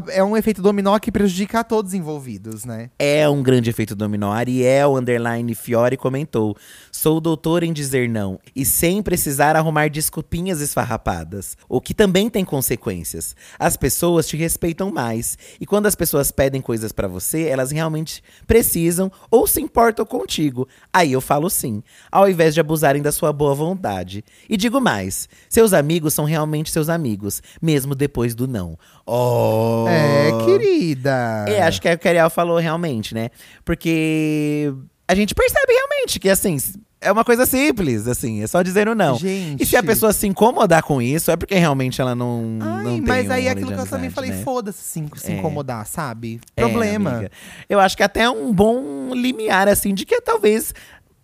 [0.09, 2.89] é um efeito dominó que prejudica a todos envolvidos, né?
[2.99, 4.33] É um grande efeito dominó.
[4.33, 6.57] Ariel Underline Fiore comentou:
[7.01, 12.45] Sou doutor em dizer não e sem precisar arrumar desculpinhas esfarrapadas, o que também tem
[12.45, 13.35] consequências.
[13.59, 18.23] As pessoas te respeitam mais e quando as pessoas pedem coisas pra você, elas realmente
[18.47, 20.69] precisam ou se importam contigo.
[20.93, 21.83] Aí eu falo sim,
[22.13, 24.23] ao invés de abusarem da sua boa vontade.
[24.47, 28.79] E digo mais: seus amigos são realmente seus amigos, mesmo depois do não.
[29.07, 29.87] Oh!
[29.89, 31.47] É, querida.
[31.49, 33.31] É, acho que é o que a Ariel falou realmente, né?
[33.65, 34.71] Porque
[35.09, 36.57] a gente percebe realmente que, assim,
[37.01, 39.17] é uma coisa simples, assim, é só dizer o não.
[39.17, 39.63] Gente.
[39.63, 42.93] E se a pessoa se incomodar com isso, é porque realmente ela não, Ai, não
[42.93, 44.43] tem mas aí é aquilo que eu também falei, né?
[44.43, 45.37] foda-se se, se É.
[45.39, 46.41] incomodar, sabe?
[46.57, 47.11] É, Problema.
[47.11, 47.31] amiga.
[47.69, 50.75] Eu acho que até é um bom limiar, assim, de que talvez,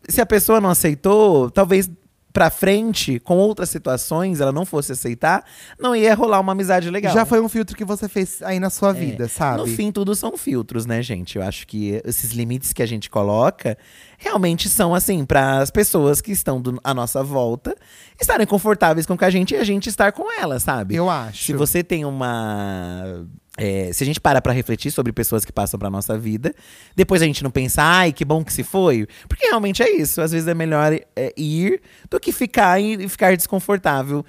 [0.09, 1.91] se a pessoa não aceitou, talvez
[2.37, 5.43] pra frente, com outras situações, ela não fosse aceitar,
[5.80, 7.14] não ia rolar uma amizade legal.
[7.14, 8.93] Já foi um filtro que você fez aí na sua É.
[8.93, 9.57] vida, sabe?
[9.61, 11.37] No fim, tudo são filtros, né, gente?
[11.39, 13.78] Eu acho que esses limites que a gente coloca
[14.18, 17.74] realmente são, assim, para as pessoas que estão do- à nossa volta
[18.20, 20.95] estarem confortáveis com a gente e a gente estar com elas, sabe?
[20.95, 21.43] Eu acho.
[21.45, 23.24] Se você tem uma.
[23.57, 26.55] É, se a gente para pra refletir sobre pessoas que passam pra nossa vida,
[26.95, 29.07] depois a gente não pensa, ai, que bom que se foi.
[29.29, 30.21] Porque realmente é isso.
[30.21, 31.81] Às vezes é melhor é, ir
[32.11, 34.25] do que ficar e ficar desconfortável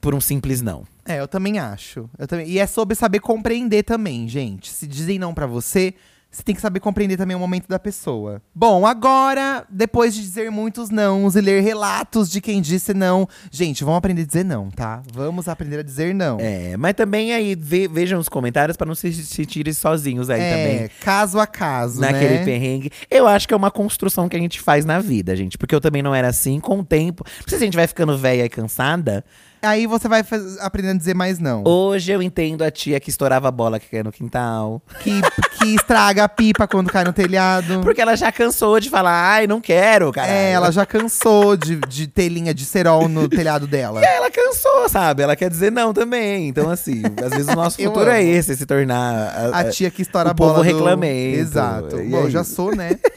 [0.00, 0.84] por um simples não.
[1.04, 2.08] É, eu também acho.
[2.18, 2.48] Eu também...
[2.48, 4.70] E é sobre saber compreender também, gente.
[4.70, 5.94] Se dizem não pra você,
[6.32, 8.40] você tem que saber compreender também o momento da pessoa.
[8.54, 13.84] Bom, agora, depois de dizer muitos nãos e ler relatos de quem disse não, gente,
[13.84, 15.02] vamos aprender a dizer não, tá?
[15.12, 16.38] Vamos aprender a dizer não.
[16.40, 20.76] É, mas também aí ve- vejam os comentários pra não se sentirem sozinhos aí também.
[20.84, 22.44] É, caso a caso, Naquele né?
[22.44, 22.90] perrengue.
[23.10, 25.58] Eu acho que é uma construção que a gente faz na vida, gente.
[25.58, 27.24] Porque eu também não era assim com o tempo.
[27.26, 29.22] Não sei se a gente vai ficando velha e cansada.
[29.62, 31.62] Aí você vai faz- aprendendo a dizer mais não.
[31.64, 34.82] Hoje eu entendo a tia que estourava a bola que caiu no quintal.
[35.00, 35.20] Que,
[35.58, 37.80] que estraga a pipa quando cai no telhado.
[37.80, 40.28] Porque ela já cansou de falar, ai, não quero, cara.
[40.30, 44.00] É, ela já cansou de, de ter linha de cerol no telhado dela.
[44.04, 45.22] Ela cansou, sabe?
[45.22, 46.48] Ela quer dizer não também.
[46.48, 48.30] Então, assim, às vezes o nosso Eu futuro é amo.
[48.30, 49.28] esse, se tornar.
[49.52, 51.04] a- A tia que estoura o a bola povo do-.
[51.04, 52.00] Exato.
[52.00, 52.24] E Bom, aí?
[52.24, 52.98] eu já sou, né?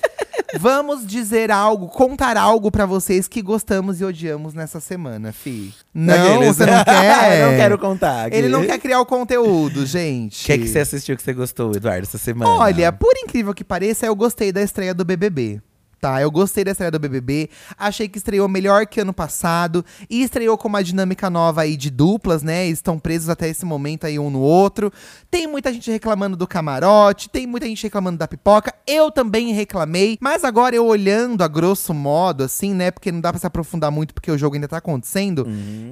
[0.59, 5.73] Vamos dizer algo, contar algo pra vocês que gostamos e odiamos nessa semana, fi.
[5.93, 7.41] Não, Aqueles- você não quer?
[7.41, 8.31] Eu não quero contar.
[8.33, 10.43] Ele não quer criar o conteúdo, gente.
[10.43, 12.49] O que, é que você assistiu que você gostou, Eduardo, essa semana?
[12.51, 15.61] Olha, por incrível que pareça, eu gostei da estreia do BBB.
[16.05, 17.49] Tá, eu gostei da estreia do BBB.
[17.75, 19.83] Achei que estreou melhor que ano passado.
[20.07, 22.67] E estreou com uma dinâmica nova aí de duplas, né?
[22.67, 24.93] Estão presos até esse momento aí um no outro.
[25.31, 28.71] Tem muita gente reclamando do camarote, tem muita gente reclamando da pipoca.
[28.85, 30.15] Eu também reclamei.
[30.21, 32.91] Mas agora eu olhando a grosso modo, assim, né?
[32.91, 35.47] Porque não dá pra se aprofundar muito porque o jogo ainda tá acontecendo.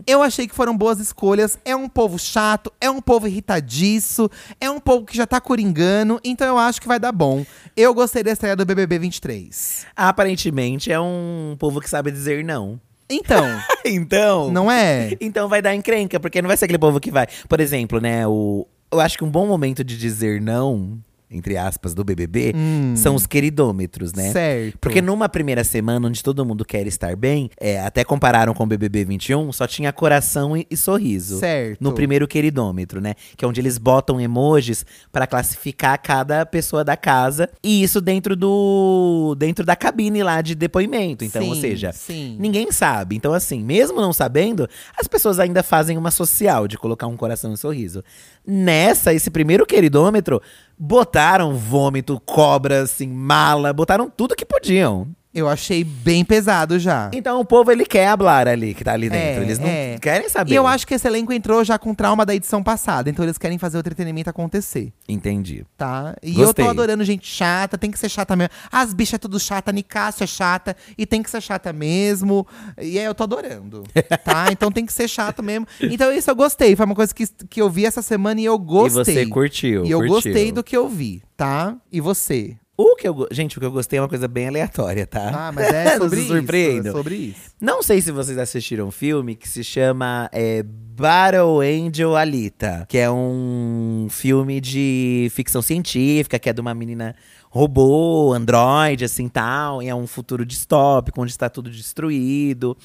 [0.05, 1.57] Eu achei que foram boas escolhas.
[1.65, 4.29] É um povo chato, é um povo irritadiço,
[4.61, 6.19] é um povo que já tá coringando.
[6.23, 7.43] Então eu acho que vai dar bom.
[7.75, 9.87] Eu gostei da estreia do BBB 23.
[10.09, 12.79] Aparentemente é um povo que sabe dizer não.
[13.09, 13.45] Então,
[13.85, 14.51] então.
[14.51, 15.15] não é?
[15.19, 17.27] Então vai dar encrenca, porque não vai ser aquele povo que vai.
[17.47, 18.27] Por exemplo, né?
[18.27, 20.97] O, eu acho que um bom momento de dizer não,
[21.29, 22.53] entre aspas, do BBB,
[22.95, 24.29] são os queridômetros, né?
[24.29, 24.33] Hum.
[24.33, 24.77] Certo.
[24.79, 28.67] Porque numa primeira semana, onde todo mundo quer estar bem, é, até compararam com o
[28.67, 31.39] BBB 21, só tinha coração e, e sorriso.
[31.39, 31.81] Certo.
[31.81, 33.15] No primeiro queridômetro, né?
[33.35, 37.49] Que é onde eles botam emojis pra classificar cada pessoa da casa.
[37.63, 39.35] E isso dentro do.
[39.37, 41.25] dentro da cabine lá de depoimento.
[41.25, 42.37] Então, ou Sim, seja, sim.
[42.39, 43.15] ninguém sabe.
[43.15, 44.67] Então, assim, mesmo não sabendo,
[44.97, 48.03] as pessoas ainda fazem uma social de colocar um coração e um sorriso.
[48.45, 50.41] Nessa, esse primeiro queridômetro,
[50.85, 55.07] botaram vômito, cobra, assim, mala, botaram tudo que podiam.
[55.33, 57.09] Eu achei bem pesado já.
[57.11, 59.41] Então o povo, ele quer hablar ali, que tá ali dentro.
[59.41, 59.97] É, Eles não é.
[59.99, 60.53] querem saber.
[60.53, 63.09] E eu acho que esse elenco entrou já com trauma da edição passada.
[63.09, 65.65] Então eles querem fazer o entretenimento acontecer, Entendi.
[65.75, 66.15] tá?
[66.21, 66.63] E Gostei.
[66.63, 68.51] eu tô adorando gente chata, tem que ser chata mesmo.
[68.71, 72.45] As bichas é tudo chata, Nicásio é chata, e tem que ser chata mesmo.
[72.79, 73.83] E aí eu tô adorando,
[74.23, 74.51] tá?
[74.51, 75.65] Então tem que ser chato mesmo.
[75.81, 76.75] Então isso eu gostei.
[76.75, 79.15] Foi uma coisa que, que eu vi essa semana e eu gostei.
[79.15, 79.83] E você curtiu.
[79.83, 80.13] E eu curtiu.
[80.15, 81.75] gostei do que eu vi, tá?
[81.91, 82.55] E você?
[82.85, 83.27] O que eu.
[83.31, 85.47] Gente, o que eu gostei é uma coisa bem aleatória, tá?
[85.47, 86.35] Ah, mas é sobre isso.
[86.35, 86.91] surpreendam.
[86.91, 87.39] É sobre isso.
[87.61, 92.97] Não sei se vocês assistiram um filme que se chama é, Battle Angel Alita, que
[92.97, 97.15] é um filme de ficção científica, que é de uma menina
[97.49, 102.75] robô, androide, assim tal, e é um futuro distópico, onde está tudo destruído.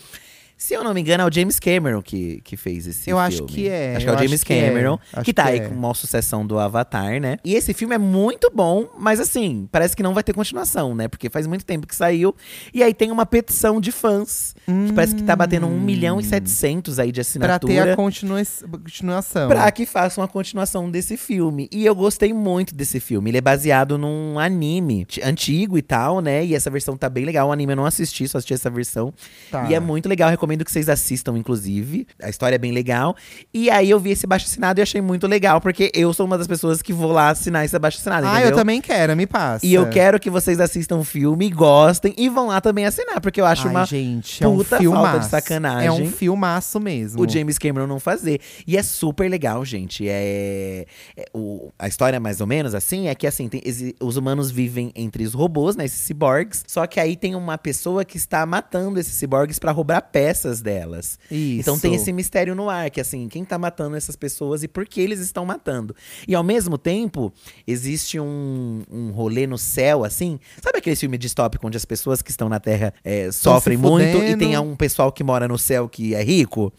[0.59, 3.21] Se eu não me engano, é o James Cameron que, que fez esse Eu filme.
[3.23, 5.49] acho que é, Acho que é o James que é, Cameron, acho que tá que
[5.51, 5.69] aí é.
[5.69, 7.37] com uma sucessão do Avatar, né?
[7.45, 11.07] E esse filme é muito bom, mas assim, parece que não vai ter continuação, né?
[11.07, 12.35] Porque faz muito tempo que saiu.
[12.75, 16.25] E aí tem uma petição de fãs, que parece que tá batendo 1 milhão e
[16.25, 17.73] 700 aí de Pra assinatura.
[17.73, 18.43] ter a continua
[18.83, 19.49] continuação.
[19.49, 21.69] Pra que façam a continuação desse filme.
[21.71, 23.31] E eu gostei muito desse filme.
[23.31, 26.45] Ele é baseado num anime antigo e tal, né?
[26.45, 27.49] E essa versão tá bem legal.
[27.49, 29.15] O anime eu não assisti, só assisti essa versão.
[29.51, 29.69] Tá.
[29.71, 32.07] E é muito legal, recomendo que vocês assistam, inclusive.
[32.23, 33.17] A história é bem legal.
[33.53, 36.39] E aí eu vi esse baixo assinado e achei muito legal, porque eu sou uma
[36.39, 38.27] das pessoas que vou lá assinar esse baixo assinado.
[38.27, 38.51] Ah, entendeu?
[38.51, 39.65] eu também quero, me passa.
[39.67, 43.41] E eu quero que vocês assistam o filme, gostem e vão lá também assinar, porque
[43.41, 45.03] eu acho Ai, uma gente, é um puta filmaço.
[45.05, 45.87] falta de sacanagem.
[45.89, 47.23] É um filmaço mesmo.
[47.23, 48.41] o James Cameron não fazer.
[48.67, 50.09] E é super legal, gente.
[50.09, 50.87] É,
[51.17, 53.63] é- o, a história, mais ou menos, assim, é que assim, tem
[54.01, 55.85] os humanos vivem entre os robôs, né?
[55.85, 56.65] Esses ciborgues.
[56.67, 61.19] Só que aí tem uma pessoa que está matando esses ciborgues pra roubar peças delas.
[61.31, 61.61] Isso.
[61.61, 64.87] Então tem esse mistério no ar, que assim, quem tá matando essas pessoas e por
[64.87, 65.95] que eles estão matando.
[66.27, 67.33] E ao mesmo tempo,
[67.67, 70.39] existe um, um rolê no céu, assim.
[70.63, 74.37] Sabe aquele filme distópico onde as pessoas que estão na Terra é, sofrem muito e
[74.37, 76.73] tem um pessoal que mora no céu que é rico?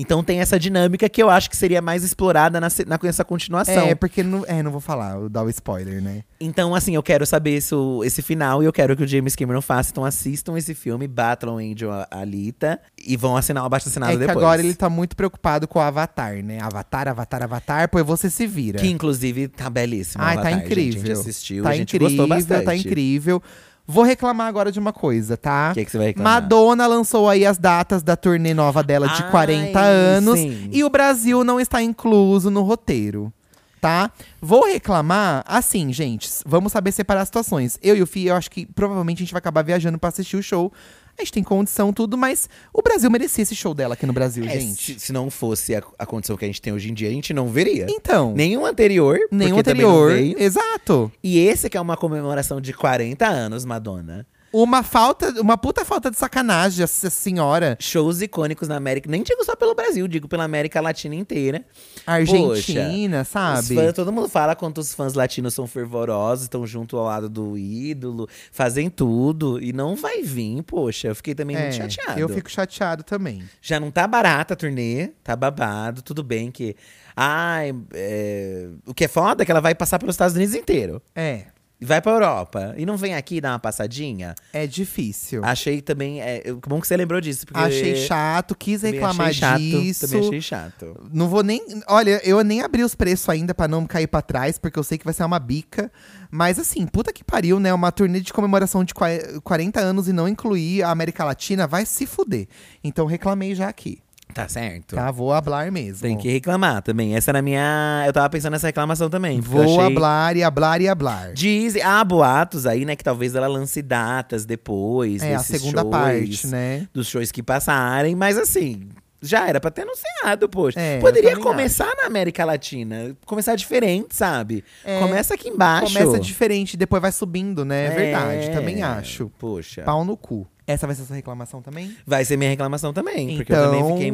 [0.00, 3.86] Então tem essa dinâmica que eu acho que seria mais explorada na, na, nessa continuação.
[3.86, 6.24] É, porque não, é, não vou falar, vou dar o spoiler, né?
[6.40, 9.60] Então, assim, eu quero saber esse, esse final e eu quero que o James Cameron
[9.60, 9.90] faça.
[9.90, 14.20] Então assistam esse filme, Battle Angel Alita, e vão assinar o abaixo assinado é que
[14.20, 14.38] depois.
[14.38, 16.58] agora ele tá muito preocupado com o Avatar, né?
[16.62, 18.78] Avatar, Avatar, Avatar, pois você se vira.
[18.78, 20.24] Que inclusive tá belíssimo.
[20.24, 20.64] Ai, tá gente.
[20.64, 21.02] incrível.
[21.02, 22.64] A gente assistiu, tá a gente incrível, gostou bastante.
[22.64, 23.42] tá incrível.
[23.90, 25.70] Vou reclamar agora de uma coisa, tá?
[25.72, 26.34] O que, que você vai reclamar?
[26.34, 30.68] Madonna lançou aí as datas da turnê nova dela de Ai, 40 anos sim.
[30.70, 33.32] e o Brasil não está incluso no roteiro.
[33.80, 34.10] Tá?
[34.42, 37.78] Vou reclamar, assim, gente, vamos saber separar as situações.
[37.82, 40.36] Eu e o Fih, eu acho que provavelmente a gente vai acabar viajando pra assistir
[40.36, 40.70] o show.
[41.18, 44.44] A gente tem condição, tudo, mas o Brasil merecia esse show dela aqui no Brasil,
[44.44, 44.94] É, gente.
[44.94, 47.12] se, se não fosse a, a condição que a gente tem hoje em dia, a
[47.12, 47.86] gente não veria.
[47.90, 50.12] Então, Nenhum anterior, nenhum anterior.
[50.12, 51.12] Exato.
[51.22, 54.26] E esse que é uma comemoração de 40 anos, Madonna.
[54.52, 57.76] Uma falta, uma puta falta de sacanagem, essa senhora.
[57.80, 59.08] Shows icônicos na América.
[59.08, 61.64] Nem digo só pelo Brasil, digo pela América Latina inteira.
[62.04, 63.74] Argentina, Os sabe?
[63.74, 67.56] fãs- todo mundo fala quanto os fãs latinos são fervorosos, estão junto ao lado do
[67.56, 69.62] ídolo, fazem tudo.
[69.62, 71.08] E não vai vir, poxa.
[71.08, 72.18] Eu fiquei também muito É, chateado.
[72.20, 73.42] Eu fico chateado também.
[73.62, 76.74] Já não tá barata a turnê, tá babado, tudo bem que.
[77.16, 81.02] Ai, é, o que é foda é que ela vai passar pelos Estados Unidos inteiro.
[81.14, 81.46] É,
[81.80, 82.74] vai pra Europa.
[82.76, 84.34] E não vem aqui dar uma passadinha.
[84.52, 85.44] é difícil.
[85.44, 86.20] Achei também.
[86.20, 87.46] É, bom que você lembrou disso.
[87.46, 90.06] Porque Achei chato, quis também reclamar achei chato, disso.
[90.06, 91.08] Também achei chato.
[91.12, 91.60] Não vou nem.
[91.88, 94.98] Olha, eu nem abri os preços ainda pra não cair pra trás, porque eu sei
[94.98, 95.90] que vai ser uma bica.
[96.30, 97.72] Mas assim, puta que pariu, né?
[97.74, 101.84] Uma turnê de comemoração de qua- 40 anos e não incluir a América Latina vai
[101.86, 102.46] se fuder.
[102.84, 103.98] Então reclamei já aqui.
[104.32, 104.94] Tá certo.
[104.96, 105.10] Tá?
[105.10, 106.02] Vou hablar mesmo.
[106.02, 107.14] Tem que reclamar também.
[107.14, 108.04] Essa era a minha.
[108.06, 109.40] Eu tava pensando nessa reclamação também.
[109.40, 109.80] Vou achei...
[109.80, 111.32] hablar e hablar e hablar.
[111.32, 115.22] Dizem, há boatos aí, né, que talvez ela lance datas depois.
[115.22, 116.88] É, a segunda shows, parte, né?
[116.92, 118.88] Dos shows que passarem, mas assim.
[119.22, 120.80] Já era pra ter anunciado, poxa.
[120.80, 123.14] É, Poderia começar na América Latina.
[123.26, 124.64] Começar diferente, sabe?
[124.82, 125.92] É, Começa aqui embaixo.
[125.92, 127.86] Começa diferente, depois vai subindo, né?
[127.86, 129.30] É verdade, É, também acho.
[129.38, 129.82] Poxa.
[129.82, 130.46] Pau no cu.
[130.70, 131.94] Essa vai ser a sua reclamação também?
[132.06, 133.36] Vai ser minha reclamação também.
[133.36, 134.12] porque eu também Então, fiquei.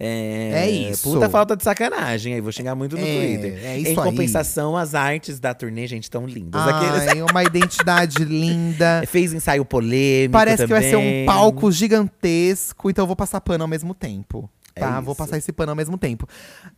[0.00, 1.10] É, é isso.
[1.12, 2.34] Puta falta de sacanagem.
[2.34, 3.60] Aí vou xingar muito no É, Twitter.
[3.64, 4.06] é em isso aí.
[4.10, 6.60] compensação, as artes da turnê, gente, tão lindas.
[6.60, 9.02] Aqueles- Ai, uma identidade linda.
[9.06, 10.32] Fez ensaio polêmico.
[10.32, 11.26] Parece que vai ser um também.
[11.26, 14.48] palco gigantesco, então eu vou passar pano ao mesmo tempo.
[14.76, 15.00] É Tá?
[15.00, 15.18] vou isso.
[15.18, 16.28] passar esse pano ao mesmo tempo.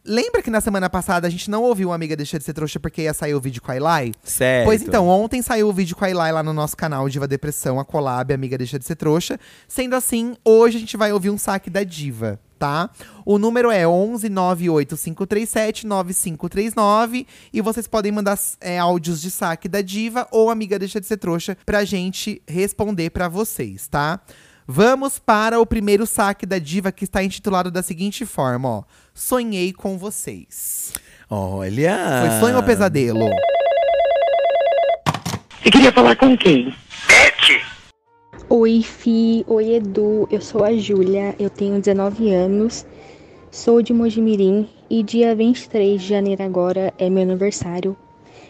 [0.05, 3.03] Lembra que na semana passada a gente não ouviu Amiga Deixa de Ser Trouxa porque
[3.03, 4.13] ia sair o vídeo com a Eli?
[4.23, 4.67] Certo.
[4.67, 7.81] Pois então, ontem saiu o vídeo com a Eli lá no nosso canal Diva Depressão,
[7.81, 9.39] a collab Amiga Deixa de Ser Trouxa.
[9.67, 12.91] Sendo assim, hoje a gente vai ouvir um saque da Diva, tá?
[13.25, 19.81] O número é 11 98537 9539 e vocês podem mandar é, áudios de saque da
[19.81, 24.21] Diva ou Amiga Deixa de Ser Trouxa pra gente responder pra vocês, tá?
[24.69, 28.83] Vamos para o primeiro saque da Diva que está intitulado da seguinte forma, ó.
[29.15, 30.93] Sonhei com vocês.
[31.31, 31.97] Olha.
[32.21, 33.31] Foi sonho ou pesadelo?
[35.63, 36.75] Você queria falar com quem?
[38.49, 39.45] Oi, Fi.
[39.47, 40.27] Oi, Edu.
[40.33, 41.37] Eu sou a Júlia.
[41.39, 42.85] Eu tenho 19 anos.
[43.53, 47.97] Sou de Mojimirim e dia 23 de janeiro agora é meu aniversário.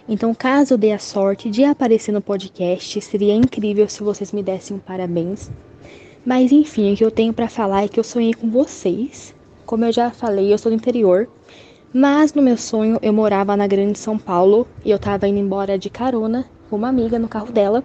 [0.08, 4.42] Então, caso eu dê a sorte de aparecer no podcast, seria incrível se vocês me
[4.42, 5.50] dessem um parabéns.
[6.26, 9.32] Mas enfim, o que eu tenho pra falar é que eu sonhei com vocês.
[9.64, 11.28] Como eu já falei, eu sou do interior.
[11.94, 15.78] Mas no meu sonho eu morava na Grande São Paulo e eu tava indo embora
[15.78, 17.84] de carona com uma amiga no carro dela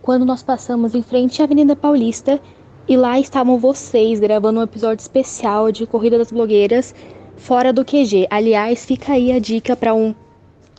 [0.00, 2.40] quando nós passamos em frente à Avenida Paulista
[2.88, 6.94] E lá estavam vocês gravando um episódio especial de Corrida das Blogueiras
[7.36, 8.28] fora do QG.
[8.30, 10.14] Aliás, fica aí a dica para um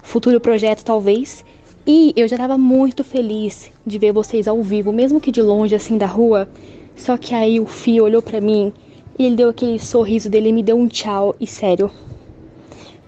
[0.01, 1.43] futuro projeto, talvez.
[1.85, 5.75] E eu já estava muito feliz de ver vocês ao vivo, mesmo que de longe,
[5.75, 6.49] assim, da rua.
[6.97, 8.73] Só que aí o Fio olhou para mim
[9.17, 11.35] e ele deu aquele sorriso dele e me deu um tchau.
[11.39, 11.89] E sério,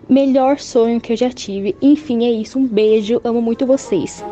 [0.08, 1.76] melhor sonho que eu já tive.
[1.82, 2.58] Enfim, é isso.
[2.58, 3.20] Um beijo.
[3.24, 4.24] Amo muito vocês.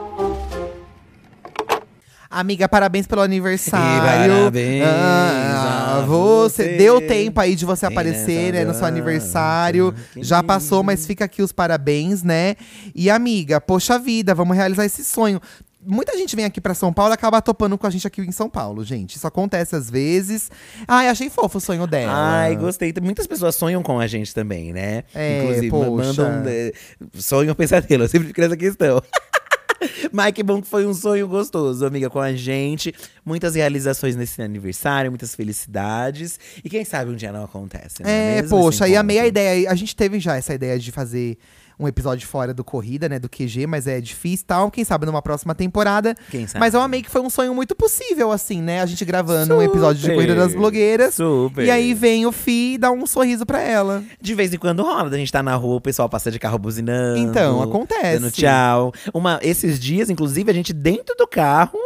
[2.29, 4.29] Amiga, parabéns pelo aniversário.
[4.31, 6.77] parabéns Ah, a você você.
[6.77, 9.93] deu tempo aí de você Sim, aparecer, né, no seu aniversário.
[10.17, 12.55] Já passou, mas fica aqui os parabéns, né?
[12.93, 15.41] E amiga, poxa vida, vamos realizar esse sonho.
[15.87, 18.31] Muita gente vem aqui pra São Paulo e acaba topando com a gente aqui em
[18.31, 19.15] São Paulo, gente.
[19.15, 20.51] Isso acontece às vezes.
[20.87, 22.11] Ai, achei fofo o sonho dela.
[22.13, 22.93] Ai, gostei.
[23.01, 25.03] Muitas pessoas sonham com a gente também, né?
[25.15, 26.07] É, Inclusive, poxa.
[26.23, 26.71] mandam é,
[27.15, 28.03] sonho ou pesadelo.
[28.03, 29.01] Eu sempre fico nessa questão.
[30.11, 32.93] Mas que bom que foi um sonho gostoso, amiga, com a gente.
[33.25, 36.39] Muitas realizações nesse aniversário, muitas felicidades.
[36.63, 38.37] E quem sabe um dia não acontece, né?
[38.37, 39.69] É, Mesmo poxa, e amei a ideia.
[39.69, 41.37] A gente teve já essa ideia de fazer
[41.79, 43.19] um episódio fora do Corrida, né?
[43.19, 44.71] Do QG, mas é difícil e tal.
[44.71, 46.15] Quem sabe numa próxima temporada.
[46.31, 46.59] Quem sabe?
[46.59, 48.81] Mas eu amei que foi um sonho muito possível, assim, né?
[48.81, 51.13] A gente gravando um episódio de Super, Corrida das Blogueiras.
[51.13, 51.65] Super.
[51.65, 54.03] E aí vem o Fi e dá um sorriso pra ela.
[54.19, 56.57] De vez em quando rola, da gente tá na rua, o pessoal passa de carro
[56.57, 57.19] buzinando.
[57.19, 58.19] Então, acontece.
[58.19, 58.91] Dando tchau.
[59.13, 61.77] Uma, esses dias, inclusive, a gente dentro do carro.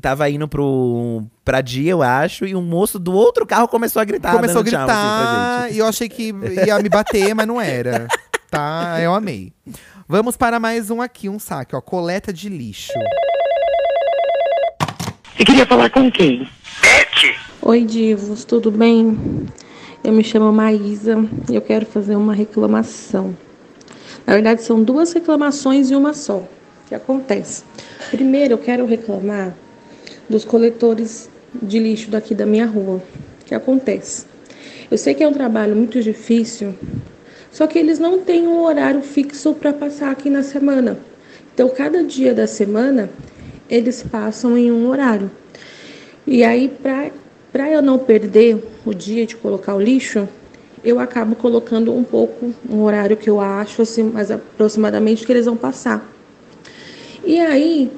[0.00, 4.04] Tava indo pro, pra dia, eu acho, e um moço do outro carro começou a
[4.04, 4.36] gritar.
[4.36, 5.74] Começou a dando tchau, assim, pra gritar gente.
[5.74, 6.34] e eu achei que
[6.66, 8.06] ia me bater, mas não era.
[8.50, 8.98] Tá?
[9.00, 9.52] Eu amei.
[10.08, 11.80] Vamos para mais um aqui, um saque, ó.
[11.80, 12.92] Coleta de lixo.
[15.36, 16.48] Você queria falar com quem?
[17.62, 19.46] Oi, divos, tudo bem?
[20.02, 21.16] Eu me chamo Maísa
[21.48, 23.36] e eu quero fazer uma reclamação.
[24.26, 26.38] Na verdade, são duas reclamações e uma só.
[26.38, 26.48] O
[26.88, 27.62] que acontece?
[28.10, 29.54] Primeiro, eu quero reclamar
[30.28, 33.00] dos coletores de lixo daqui da minha rua.
[33.42, 34.26] O que acontece?
[34.90, 36.74] Eu sei que é um trabalho muito difícil,
[37.50, 40.98] só que eles não têm um horário fixo para passar aqui na semana.
[41.52, 43.10] Então, cada dia da semana,
[43.68, 45.30] eles passam em um horário.
[46.26, 46.72] E aí,
[47.52, 50.28] para eu não perder o dia de colocar o lixo,
[50.82, 55.46] eu acabo colocando um pouco, um horário que eu acho, assim, mais aproximadamente, que eles
[55.46, 56.08] vão passar.
[57.24, 57.90] E aí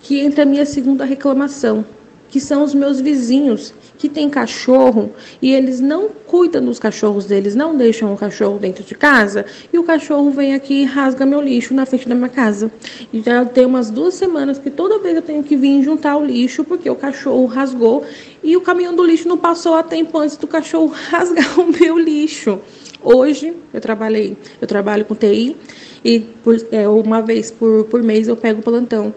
[0.00, 1.84] que entra a minha segunda reclamação,
[2.32, 5.12] que são os meus vizinhos, que têm cachorro
[5.42, 9.78] e eles não cuidam dos cachorros deles, não deixam o cachorro dentro de casa e
[9.78, 12.72] o cachorro vem aqui e rasga meu lixo na frente da minha casa.
[13.12, 16.24] E já tem umas duas semanas que toda vez eu tenho que vir juntar o
[16.24, 18.02] lixo porque o cachorro rasgou
[18.42, 21.98] e o caminhão do lixo não passou a tempo antes do cachorro rasgar o meu
[21.98, 22.60] lixo.
[23.02, 25.54] Hoje eu trabalhei, eu trabalho com TI
[26.02, 29.12] e por, é, uma vez por, por mês eu pego o plantão.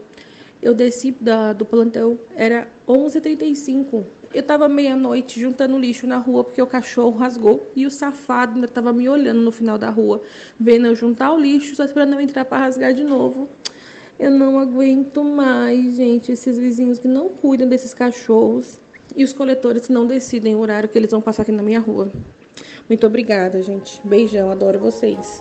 [0.66, 4.02] Eu desci da, do plantão, era 11h35.
[4.34, 8.66] Eu tava meia-noite juntando lixo na rua porque o cachorro rasgou e o safado ainda
[8.66, 10.20] tava me olhando no final da rua,
[10.58, 13.48] vendo eu juntar o lixo, só esperando eu entrar para rasgar de novo.
[14.18, 18.80] Eu não aguento mais, gente, esses vizinhos que não cuidam desses cachorros
[19.14, 21.78] e os coletores que não decidem o horário que eles vão passar aqui na minha
[21.78, 22.10] rua.
[22.88, 24.00] Muito obrigada, gente.
[24.04, 25.40] Beijão, adoro vocês.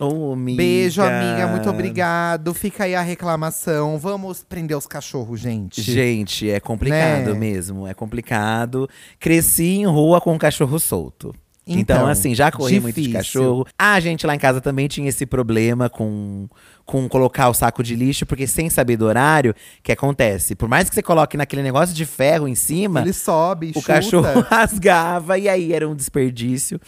[0.00, 0.56] Ô, amiga.
[0.56, 1.46] Beijo, amiga.
[1.46, 2.54] Muito obrigado.
[2.54, 3.98] Fica aí a reclamação.
[3.98, 5.82] Vamos prender os cachorros, gente.
[5.82, 7.38] Gente, é complicado Né?
[7.38, 7.86] mesmo.
[7.86, 8.88] É complicado.
[9.18, 11.34] Cresci em rua com um cachorro solto.
[11.78, 13.18] Então, Então, assim, já corri muito de difícil.
[13.40, 13.66] cachorro.
[13.78, 16.48] A gente lá em casa também tinha esse problema com,
[16.84, 20.54] com colocar o saco de lixo, porque sem saber do horário, o que acontece?
[20.54, 23.86] Por mais que você coloque naquele negócio de ferro em cima, Ele sobe, o chuta.
[23.86, 26.80] cachorro rasgava e aí era um desperdício.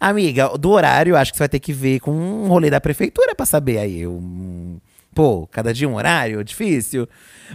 [0.00, 3.34] Amiga, do horário, acho que você vai ter que ver com um rolê da prefeitura
[3.34, 4.06] pra saber aí.
[4.06, 4.78] Um,
[5.18, 7.08] pô, cada dia um horário, difícil.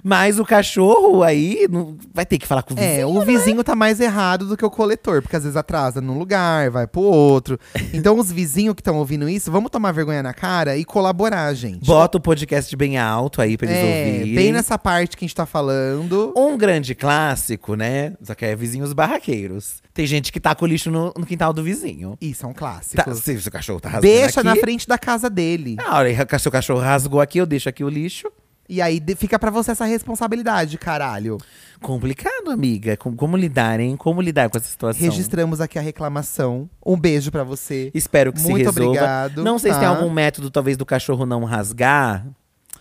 [0.04, 3.00] Mas o cachorro aí não, vai ter que falar com o vizinho.
[3.00, 6.20] É, o vizinho tá mais errado do que o coletor, porque às vezes atrasa num
[6.20, 7.58] lugar, vai pro outro.
[7.94, 11.86] Então, os vizinhos que estão ouvindo isso, vamos tomar vergonha na cara e colaborar, gente.
[11.86, 14.36] Bota o podcast bem alto aí pra eles é, ouvirem.
[14.36, 16.34] bem nessa parte que a gente tá falando.
[16.36, 18.14] Um grande clássico, né?
[18.22, 19.83] Só que é vizinhos barraqueiros.
[19.94, 22.18] Tem gente que tá com o lixo no, no quintal do vizinho.
[22.20, 23.20] Isso, são Tá, clássicos.
[23.20, 25.76] se o seu cachorro tá rasgando Deixa aqui, na frente da casa dele.
[25.76, 28.28] Na hora que o seu cachorro rasgou aqui, eu deixo aqui o lixo.
[28.68, 31.38] E aí de- fica pra você essa responsabilidade, caralho.
[31.82, 32.96] Complicado, amiga.
[32.98, 33.96] Com- Como lidar, hein?
[33.98, 35.02] Como lidar com essa situação?
[35.04, 36.70] Registramos aqui a reclamação.
[36.84, 37.92] Um beijo pra você.
[37.94, 38.88] Espero que se Muito resolva.
[38.90, 39.94] obrigado, Não sei se tem tá?
[39.96, 42.26] algum método, talvez, do cachorro não rasgar.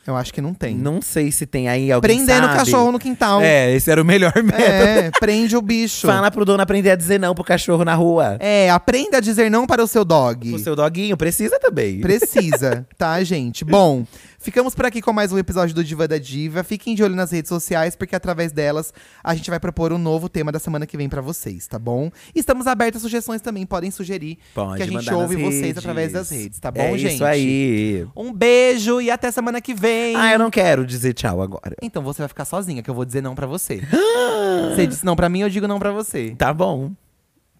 [0.04, 0.74] Eu acho que não tem.
[0.74, 2.58] Não sei se tem aí alguém Prendendo o sabe.
[2.58, 3.40] cachorro no quintal.
[3.40, 4.60] É, esse era o melhor método.
[4.62, 6.08] É, prende o bicho.
[6.08, 8.36] Fala pro dono aprender a dizer não pro cachorro na rua.
[8.40, 10.52] É, aprenda a dizer não para o seu dog.
[10.52, 12.00] O seu doguinho precisa também.
[12.00, 13.64] Precisa, tá, gente?
[13.64, 14.04] Bom,
[14.42, 16.64] Ficamos por aqui com mais um episódio do Diva da Diva.
[16.64, 20.28] Fiquem de olho nas redes sociais, porque através delas a gente vai propor um novo
[20.28, 22.10] tema da semana que vem pra vocês, tá bom?
[22.34, 25.78] E estamos abertos a sugestões também, podem sugerir Pode que a gente ouve vocês redes.
[25.78, 27.14] através das redes, tá bom, é gente?
[27.14, 28.04] isso aí.
[28.16, 30.16] Um beijo e até semana que vem.
[30.16, 31.76] Ah, eu não quero dizer tchau agora.
[31.80, 33.80] Então você vai ficar sozinha, que eu vou dizer não pra você.
[34.74, 36.34] você disse não pra mim, eu digo não pra você.
[36.36, 36.90] Tá bom.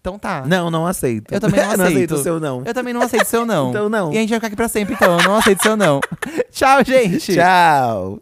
[0.03, 0.43] Então tá.
[0.45, 1.33] Não, não aceito.
[1.33, 2.15] Eu também não aceito.
[2.15, 2.61] o seu não.
[2.65, 3.69] Eu também não aceito seu não.
[3.73, 4.11] Então não.
[4.11, 5.17] E a gente vai ficar aqui pra sempre, então.
[5.17, 6.01] Eu não aceito seu não.
[6.51, 7.33] Tchau, gente.
[7.33, 8.19] Tchau.